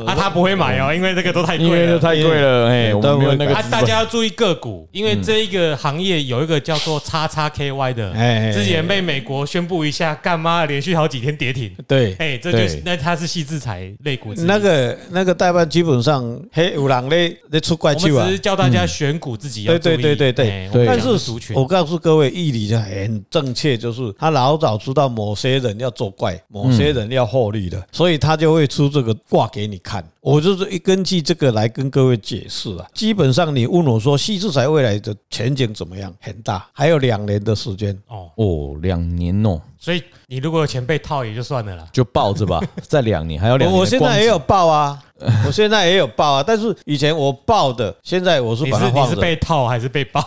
[0.05, 3.55] 啊，他不会买哦，因为这个都太贵了，太贵了，哎，我们没有那个。
[3.55, 11.71] 啊，大家要注意个股，因为这一个行业有一个叫做叉叉 KY 的，哎，之前被美国宣布一下，干嘛连续好几天跌停？
[11.87, 14.33] 对，哎，这就是那它是细制裁类股。
[14.35, 18.13] 那个那个代办基本上黑五郎嘞，那出怪气啊！
[18.13, 19.95] 我们只是教大家选股自己要注意。
[19.95, 20.85] 对对对对对。
[20.85, 21.07] 但是
[21.53, 30.03] 我告诉各位，义理就很正确，就是他老早知道某些人要作怪，某些人要获利的，所以他就会出这个卦给你看。
[30.21, 32.85] 我就是一根据这个来跟各位解释啊。
[32.93, 36.13] 基本上你问我说，矽智财未来的前景怎么样？
[36.19, 37.97] 很大，还有两年的时间。
[38.07, 39.61] 哦哦，两年哦。
[39.81, 42.61] 所以你如果有钱被套也就算了啦，就抱着吧。
[42.83, 43.79] 再两年还有两年。
[43.79, 45.01] 我现在也有抱啊，
[45.47, 46.43] 我现在也有抱啊。
[46.45, 49.11] 但是以前我抱的，现在我是把它放着。
[49.11, 50.21] 你是被套还是被抱？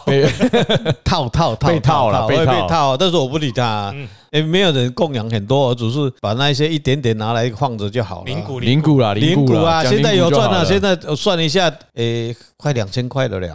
[1.05, 2.97] 套套套，被套了，被套。
[2.97, 3.95] 但是我不理他。
[4.31, 8.25] 也没有人供养很多，我只是把那些一点点拿来放着就好了。
[8.25, 10.65] 零股零股啦，零股啊，现在有赚了。
[10.65, 13.53] 现在我算一下，诶，快两千块了了。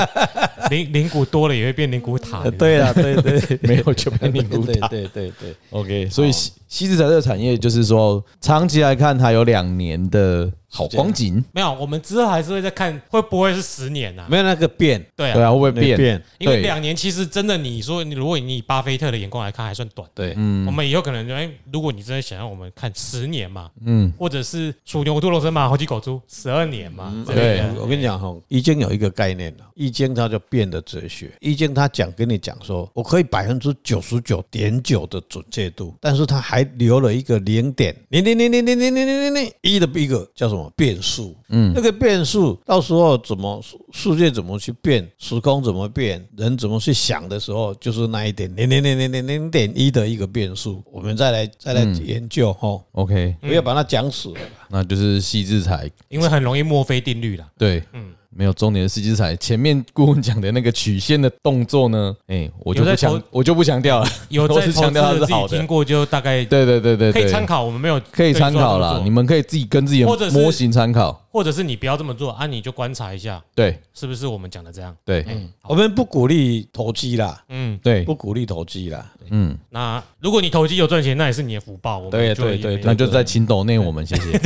[0.68, 2.42] 零零股多了也会变零股塔。
[2.50, 4.86] 对啊，对对， 没有就变零股塔。
[4.92, 6.06] 对对对，OK。
[6.10, 6.52] 所以矽
[6.86, 10.52] 智财这个产业就是说，长期来看它有两年的。
[10.68, 14.26] 好光景没有，我们之后还是会再看会不会是十年啊？
[14.28, 16.22] 没有那个变，对啊，对啊，会不会变？
[16.36, 20.06] 因为两年其实真的，你说你如果你以巴菲特的眼光来看，还算短。
[20.12, 27.24] 对，嗯，我们以后可能就哎，如果你真的想要我们看十年嘛，嗯，或者是属牛、兔、龙、蛇、马、猴、鸡、狗、猪十二年嘛。
[27.26, 31.30] 对，我跟你讲哈，易经有一个概念了，易经它就变的哲学。
[31.40, 41.36] 易经它讲跟你讲说，我可以百分之九十九点九的准确度，但是它还留了一个零点零零零零零零零零零一的一个叫什么变数？
[41.48, 43.62] 嗯，那个变数到时候怎么
[43.92, 52.80] 世界怎么去变，时空怎么变，人怎么去想的时候，就是那一点零零零零零零点一的一个变数，我们再来再来研究哈。
[52.92, 57.46] OK，不要把它讲死了，那就是细制裁，因为很容易墨菲定律啦。
[57.58, 58.12] 对，嗯。
[58.38, 62.14] 没有重点的细制裁，前面顾问讲的那个曲线的动作呢？
[62.26, 64.08] 哎，我就不强，我就不强调了。
[64.28, 67.64] 有在强调它是好的，听过就大概对对对对，可以参考。
[67.64, 71.18] 我们没有可以参考啦，你们可以自己跟自己的模型参考。
[71.36, 74.96] 或者是你不要这么做啊，你就观察一下，对，是不是我们讲的这样？
[75.04, 84.40] 对，嗯，我们不鼓励投机啦，嗯，对，不鼓励投机啦，嗯，那如果你投机有赚钱，那也是你的福报，对对对，那就在青斗内我们谢谢。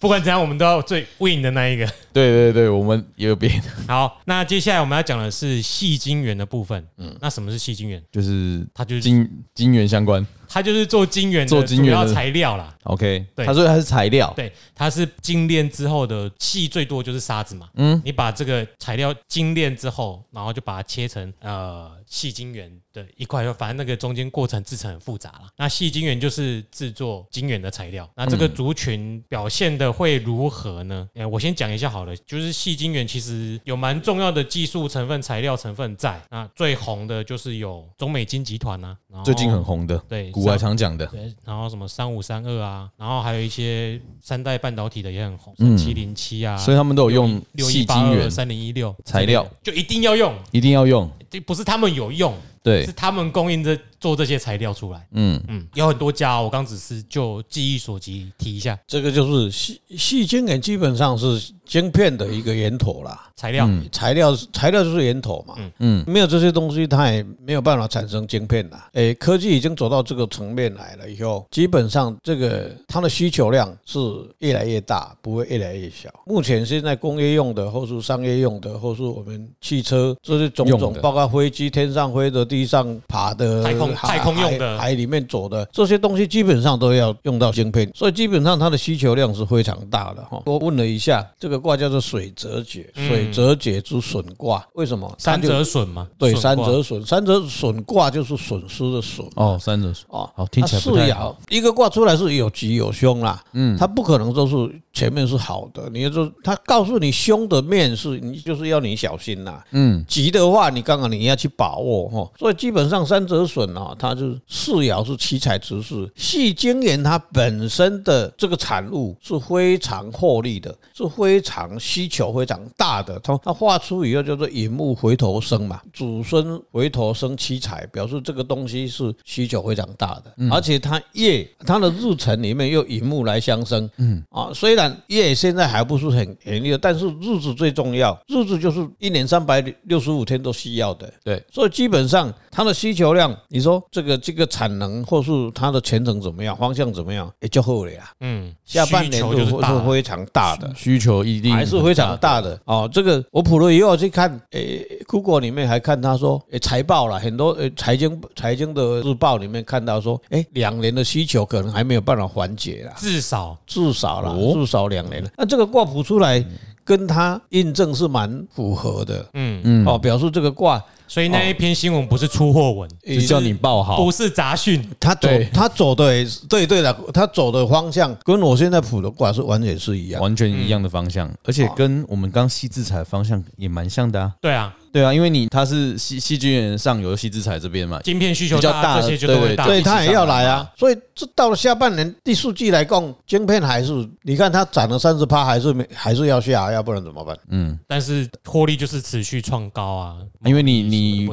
[0.00, 1.86] 不管怎样，我们都要最 win 的那一个。
[2.12, 3.64] 对对对，我们也有别的。
[3.86, 6.84] 好，那接下来我们要讲的是细晶元的部分。
[6.96, 8.02] 嗯，那什么是细晶元？
[8.10, 10.26] 就是它就是晶晶元相关。
[10.52, 12.76] 它就是做晶圆的主要材料啦。
[12.82, 17.68] OK，对，它说它是材料，对，它是精炼之后的细最多就是沙子嘛。
[17.74, 25.48] 嗯，你把这个材料精炼之后，然后就把它切成呃细晶圆的一块，反正那个中间过程制成很复杂了。
[25.56, 28.08] 那细晶圆就是制作晶圆的材料。
[28.16, 31.08] 那这个族群表现的会如何呢？
[31.14, 36.20] 哎，我先讲一下好了，就是细晶圆其实有蛮重要的技术成分、材料成分在。
[36.30, 40.30] 那最红的就是有中美晶集团啊，最近很红的，对。
[40.30, 55.42] 古外常讲的，对，然后什么三五三二啊，然后还有一些三代半导体的也很红，像七零七啊，所以他们都有用细晶圆三零一六材料，就一定要用，一定要用，这不是他们有用，对，是他们供应这做这些材料出来，嗯。
[55.48, 63.28] 嗯，有很多家，我刚只是就记忆所及提一下，这个就是细细晶圆基本上是晶片的一个源头啦。
[63.36, 65.54] 材料，材料，材料就是源头嘛。
[65.58, 65.72] 嗯。
[65.78, 68.88] 嗯，没有这些东西，它也没有办法产生晶片啦。
[68.92, 73.98] 诶，科技已经走到这个层面来了以后，基本上这个它的需求量是
[74.40, 76.10] 越来越大，不会越来越小。
[76.26, 87.88] 目前现在工业用的，或是商业用的，或是我们汽车这些种种，包括飞机天上飞的、地上爬的、太空太空用的、海里面走的这些东西，基本上都要用到芯片。
[87.94, 90.42] 所以基本上它的需求量是非常大的哈。
[90.44, 93.30] 我问了一下，这个卦叫做水泽解，水。
[93.30, 95.14] 泽解之损卦，为什么？
[95.16, 96.08] 三折损嘛？
[96.18, 99.24] 对，三折损，三折损卦就是损失的损。
[99.36, 101.38] 哦，三折损哦，好，听起来不太好。
[101.48, 104.80] 一个卦出来是有吉有凶啦，嗯，它不可能都是。
[104.92, 109.64] 前面是好的，你要说它告诉你凶的面是，你就是要你小心啦。
[109.70, 112.28] 嗯，吉的话，你刚刚你要去把握哈。
[112.40, 123.20] 所以基本上三折损啊，它就是四爻是七彩直示，矽晶圆它本身的这个产物是非常获利的，是非常需求非常大的。
[123.20, 134.90] 它它画出以后叫做引木回头生嘛，祖孙回头生七彩，表示这个东西是需求非常大的，而且它月它的日辰里面又引木来相生，嗯啊，虽然。
[135.08, 141.12] 月现在还不是很严厉，但是日子最重要，日子就是一年三百六十五天都需要的。
[141.24, 148.10] 对，所以基本上它的需求量，你说这个这个产能或是它的前程怎么样，方向怎么样，也就后了呀。
[148.20, 149.52] 嗯，下半年就是
[149.86, 152.88] 非常大的需求，一定还是非常大的哦。
[152.90, 164.30] 这个我普了以后去看，诶，Google 里面还看他说，诶，财报了很多，诶，财经财经的日报里面看到说，诶，两年的需求可能还没有办法缓解了，至少至少了。
[164.70, 166.44] 少两年了，那这个卦谱出来，
[166.84, 169.26] 跟他印证是蛮符合的。
[169.34, 170.80] 嗯嗯，哦，表示这个卦，
[171.10, 174.80] 所以那一篇新闻不是出货文，是叫你报好，不是杂讯。
[175.00, 184.32] 他走，他走的，对对的，他走的方向跟我现在谱的卦是完全是一样，完全一样的方向，而且跟我们刚细制裁的方向也蛮像的啊。
[184.40, 184.72] 对啊。
[184.92, 190.68] 对啊，因为你他是矽矽晶圆上游矽智财这边嘛，晶片需求比较大，这些就都会大，所以他也要来啊。
[190.76, 197.36] 所以这到了下半年第四季来讲，晶片还是你看它涨了三十趴，还是没还是要下，要不然怎么办？
[197.50, 201.28] 嗯，但是获利就是持续创高啊，因为你你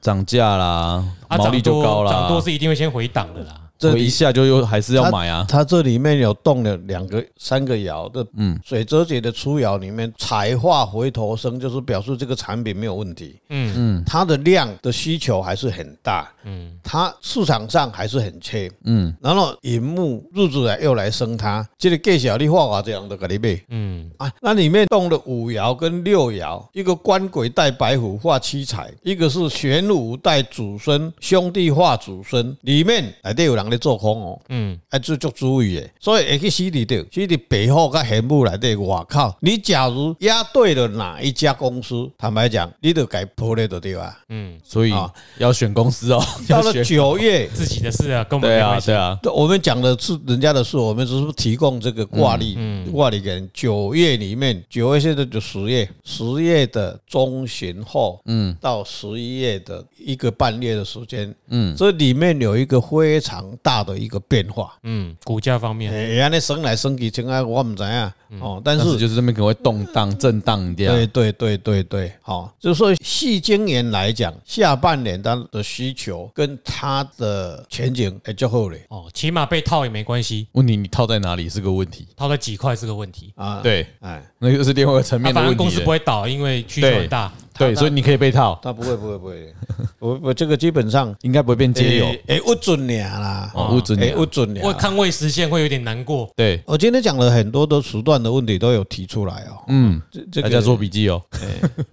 [0.00, 3.54] 涨价啦，毛利就高啦，涨多是一定会先回档的啦。
[3.78, 5.46] 这一下就又还是要买啊！
[5.48, 13.72] 它这里面有动了两个、三个爻的，嗯，水泽节的初爻里面，彩化回头生，就是表示这个产品没有问题，嗯。
[13.76, 24.10] 嗯，它的量的需求还是很大，嗯，它市场上还是很缺，嗯，然后银木日子来又来生它，这个计小你画画这样的给你背，嗯。
[24.16, 33.67] 啊，那里面动了五爻跟六爻，一个官鬼带白虎画七彩，一个是玄武带祖孙兄弟画祖孙，里面还得有人。
[33.70, 38.76] 在做空哦，嗯，还做足注意的，所以会去洗地掉，洗地背后跟玄武来的。
[38.76, 44.20] 我靠，你假如压对了哪一家公司，坦白讲，你都该破了的对吧？
[44.28, 44.92] 嗯，所以
[45.38, 46.22] 要选公司哦。
[46.48, 49.18] 到了九月， 自己的事啊，跟我们没关系啊。
[49.34, 52.56] 我们讲的是人家的事，我们只是提供这个挂历，
[52.92, 53.50] 挂历给人。
[53.52, 63.48] 九月里面，九月现在就十月，十月的中旬后，嗯，到十一月的一个半月的时间，嗯，这里面有一个非常。
[63.62, 64.74] 大的一个变化。
[64.82, 68.14] 嗯，股价方面，哎，安尼升来升去，现在我唔知啊。
[68.40, 70.92] 哦，但是就是这边可能会动荡、震荡掉。
[70.92, 78.84] 对对对对对，好，就是说细晶圆来讲，下半年它的需求跟它的前景也就好嘞。
[78.88, 80.46] 哦，起码被套也没关系。
[80.52, 83.60] 问题你套在哪里是个问题，套在几块是个问题啊。
[83.62, 85.56] 对，哎，那个是另外一个层面的问题。
[85.56, 87.32] 公司不会倒，因为需求很大。
[87.58, 88.58] 对，所以你可以被套。
[88.62, 89.54] 他不会，不会，不会。
[89.98, 92.06] 我我这个基本上应该不会变街友。
[92.28, 94.60] 哎，不准你啦，不准你，不准你。
[94.60, 96.30] 我看未实现会有点难过。
[96.36, 99.58] 对，我今天讲了很多的时段的问题都有提出来哦。
[99.68, 100.00] 嗯，
[100.30, 101.20] 这大家做笔记哦。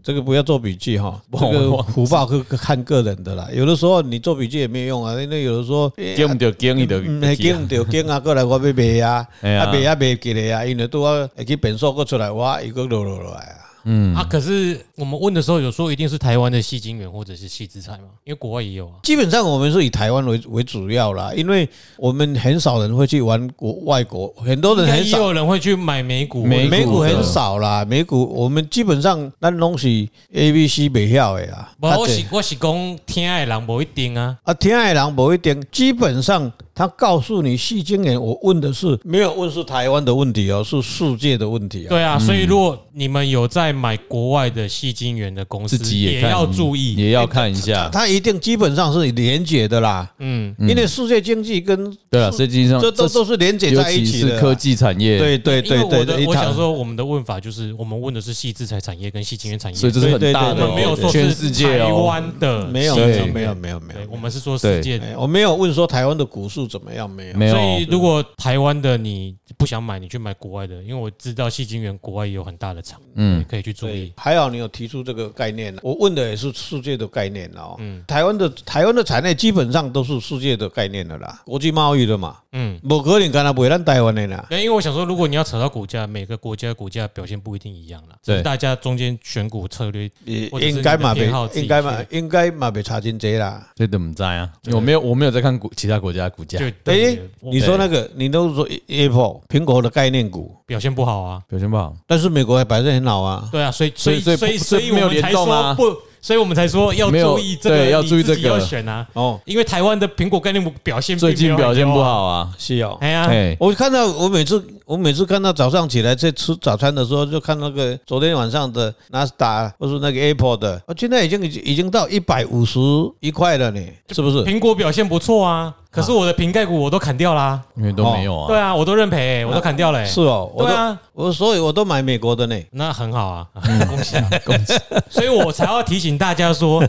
[0.04, 3.48] 这个不要做笔记哈， 这个虎豹可看个人的啦。
[3.52, 7.00] 有的时候你做笔记也没有用啊，因为有的时候经唔到经，你就
[7.36, 13.65] 经唔到经啊，过来我要卖啊， 啊卖啊卖起来啊，因为都要会去变数过出来，哇，一个落落来啊。
[13.86, 18.10] 嗯啊，可是我们问的时候有说一定是台湾的矽晶圆或者是矽智财吗？
[18.24, 18.94] 因为国外也有啊。
[19.04, 25.18] 基本上我们是以台湾为为主要啦，因为我们很少人会去玩国外国，很多人很少。
[25.18, 27.86] 也有人会去买美股，美美股很少啦。
[27.86, 31.72] 美股我们基本上那东西 A、B、C 不晓的啦。
[31.80, 36.52] 我是我是讲听的人不一定啊，啊听的人不一定，基本上。
[36.76, 41.90] 他告诉你细晶圆，我问的是没有问是台湾的问题哦，是世界的问题啊。
[41.90, 47.90] 对啊，所以如果你们有在买国外的细晶圆的公司，也要注意，也要看一下。
[47.92, 50.08] 它一定基本上是连结的啦。
[50.20, 54.36] 嗯，因为世界经济跟对啊，世界经济这都都是连结在一起的。
[54.36, 56.28] 科技产业，对对对对。
[56.28, 65.06] 我想说，我们的问法就是，我们问的是细制材产业跟细晶圆产业，所以这是很大的，没有说全世界台湾的，没有没有没有没有没有，我们是说世界的。
[65.18, 67.56] 我没有问说台湾的股数怎么样，没有。
[67.56, 74.12] 所以，如果台湾的你不想买，你去买国外的，因为我知道细晶圆国外也有很大的厂，嗯，可以去注意。
[74.18, 77.76] 还好你有提出这个概念，我问的也是世界的概念哦。
[77.80, 82.38] 嗯，台湾的台湾的产业基本上都是世界的概念的啦，国际贸易的嘛。
[82.54, 84.48] 嗯，不可能干那不会让台湾的啦。
[84.50, 88.16] 因为我想说，如果你要扯到股价，每个国家的股价表现不一定一样啦。
[88.24, 91.14] 对，大家中间选股策略应该嘛，
[91.54, 93.68] 应该嘛，应该嘛，别差真多啦。
[93.76, 94.50] 这怎么在啊？
[94.72, 96.55] 我没有，我没有在看股其他国家的股价。
[96.84, 97.22] 对。
[97.42, 100.56] 你说那个，你都说 Apple 苹果的概念股。
[100.66, 103.48] 表现不好啊，表现不好，但是美国还摆在很好啊。
[103.52, 109.06] 对啊，所以所以所以所以我们才说不，所以我们才说要注意这个，要注意这个要选啊。
[109.14, 112.98] 哦，因为台湾的苹果概念股表现最近表现不好啊，是哦。
[113.00, 122.80] 哎呀，我看到我每次我每次看到早上起来在吃早餐的时候，就看那个昨天晚上的纳斯达或是那个 Apple 的，现在已经已经已经到一百五十
[123.20, 123.82] 一块了呢，
[124.12, 124.44] 是不是？
[124.44, 125.74] 苹果表现不错啊。
[125.90, 128.48] 可是我的瓶盖股我都砍掉啦，因为都没有啊。
[128.48, 130.06] 对啊，我都认赔，我都砍掉了。
[130.06, 132.56] 是哦，对啊，我所以我都买美国的呢。
[132.72, 133.48] 那很好啊，
[133.88, 134.74] 恭喜啊， 恭喜！
[135.10, 136.84] 所以我才要提醒大家说。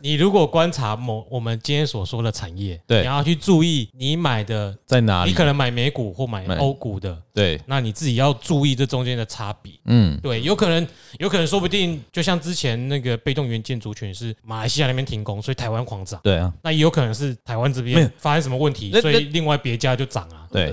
[0.00, 5.30] 你如果观察某我们今天所说的产业，对，你要去注意你买的在哪里。
[5.30, 9.72] 你可能买美股或买欧股的，对，那你自己要注意这中间的差别。
[9.86, 10.86] 嗯，对，有可能，
[11.18, 16.20] 有可能说不定，就像之前那个被动元件族群是马来西亚那边停工，所以台湾狂涨。
[16.22, 20.45] 对啊，那也有可能是台湾这边发生什么问题，所以另外别家就涨啊。
[20.56, 20.72] 对，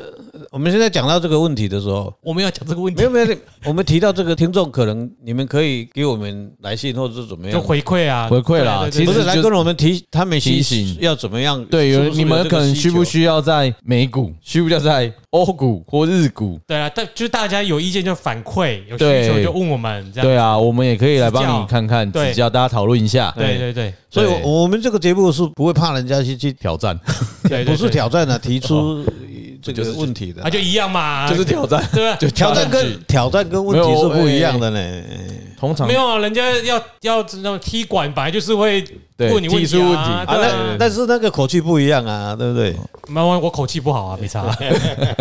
[0.50, 3.02] 我们现在讲到这个问题的时候，我们要讲这个问题。
[3.02, 8.88] 没有没有，我们提到这个听众，可能你们可以给我们来信或者是怎么样，就回馈啊，回馈啦。
[8.90, 11.62] 其实来跟我们提，他们提醒要怎么样？
[11.66, 16.60] 对，有你们可能需不需要在美股，需不需要在欧股或日股？
[16.68, 20.12] 对啊，但就是大家有意见就反馈，有需求就问我们。
[20.14, 23.34] 这样对啊，我们也可以来帮你看看，指教大家讨论一下。
[23.36, 26.96] 对对对，所以我们这个节目是不会怕人家去去挑战，
[27.50, 29.04] 对 不是挑战的，提出。
[29.64, 32.18] 这个问题的，那就一样嘛，就是挑战，对吧？
[32.20, 35.04] 就挑战跟挑战跟问题是不一样的呢。
[35.64, 38.84] 通常没有啊，人家要要那种踢馆，本来就是会
[39.18, 40.26] 问你问题啊。
[40.28, 42.76] 但但是那个口气不一样啊，对不对？
[43.08, 44.44] 没有，我口气不好啊，没差。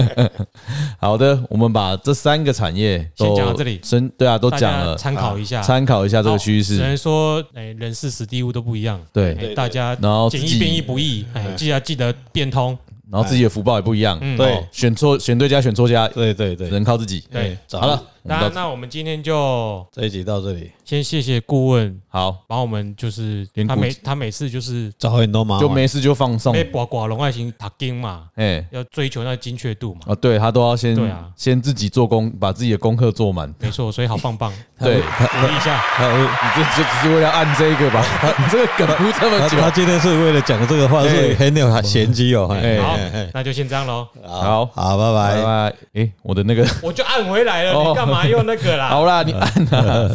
[0.99, 3.79] 好的，我们把这三个产业先讲到这里。
[3.79, 6.77] 真对啊，都讲了，参考一下，参考一下这个趋势。
[6.77, 9.01] 只能说，哎，人事时地物都不一样。
[9.13, 12.77] 对，大家然后简易变异不易，哎，记得记得变通。
[13.13, 17.23] 然后自己的福报也不一样，对，选错选对家选错家，对对对，只能靠自己。
[17.31, 38.05] 对，好了，那那我们今天就这一集到这里，先谢谢顾问，好，帮我们就是他每他每次就是找很多嘛，就没事就放松，哎，寡寡龙爱情塔金嘛，哎，要追求那精确度嘛，啊，对他都要先对啊，先自己做功，把自己的功课做满，没错，所以好棒棒， 对，鼓励一下，你这就只是为了按这个吧，
[38.39, 42.97] 你这个梗铺这么久，他今天是为了讲这个话，所以很有玄机哦，好，
[43.35, 44.07] 那就先这样喽。
[44.25, 44.67] 好。
[44.67, 45.35] 好，拜拜。
[45.37, 45.77] 拜拜。
[45.95, 48.89] 诶，我的那个，我就按回来了，你干嘛用那个啦？
[48.89, 50.11] 好啦，你按啊。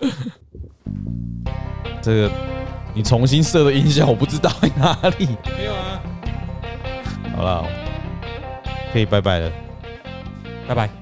[2.02, 2.30] 这个
[2.94, 5.28] 你重新设的音效，我不知道在哪里。
[5.56, 6.00] 没有啊。
[7.36, 7.64] 好了，
[8.92, 9.50] 可以拜拜了，
[10.68, 10.99] 拜拜。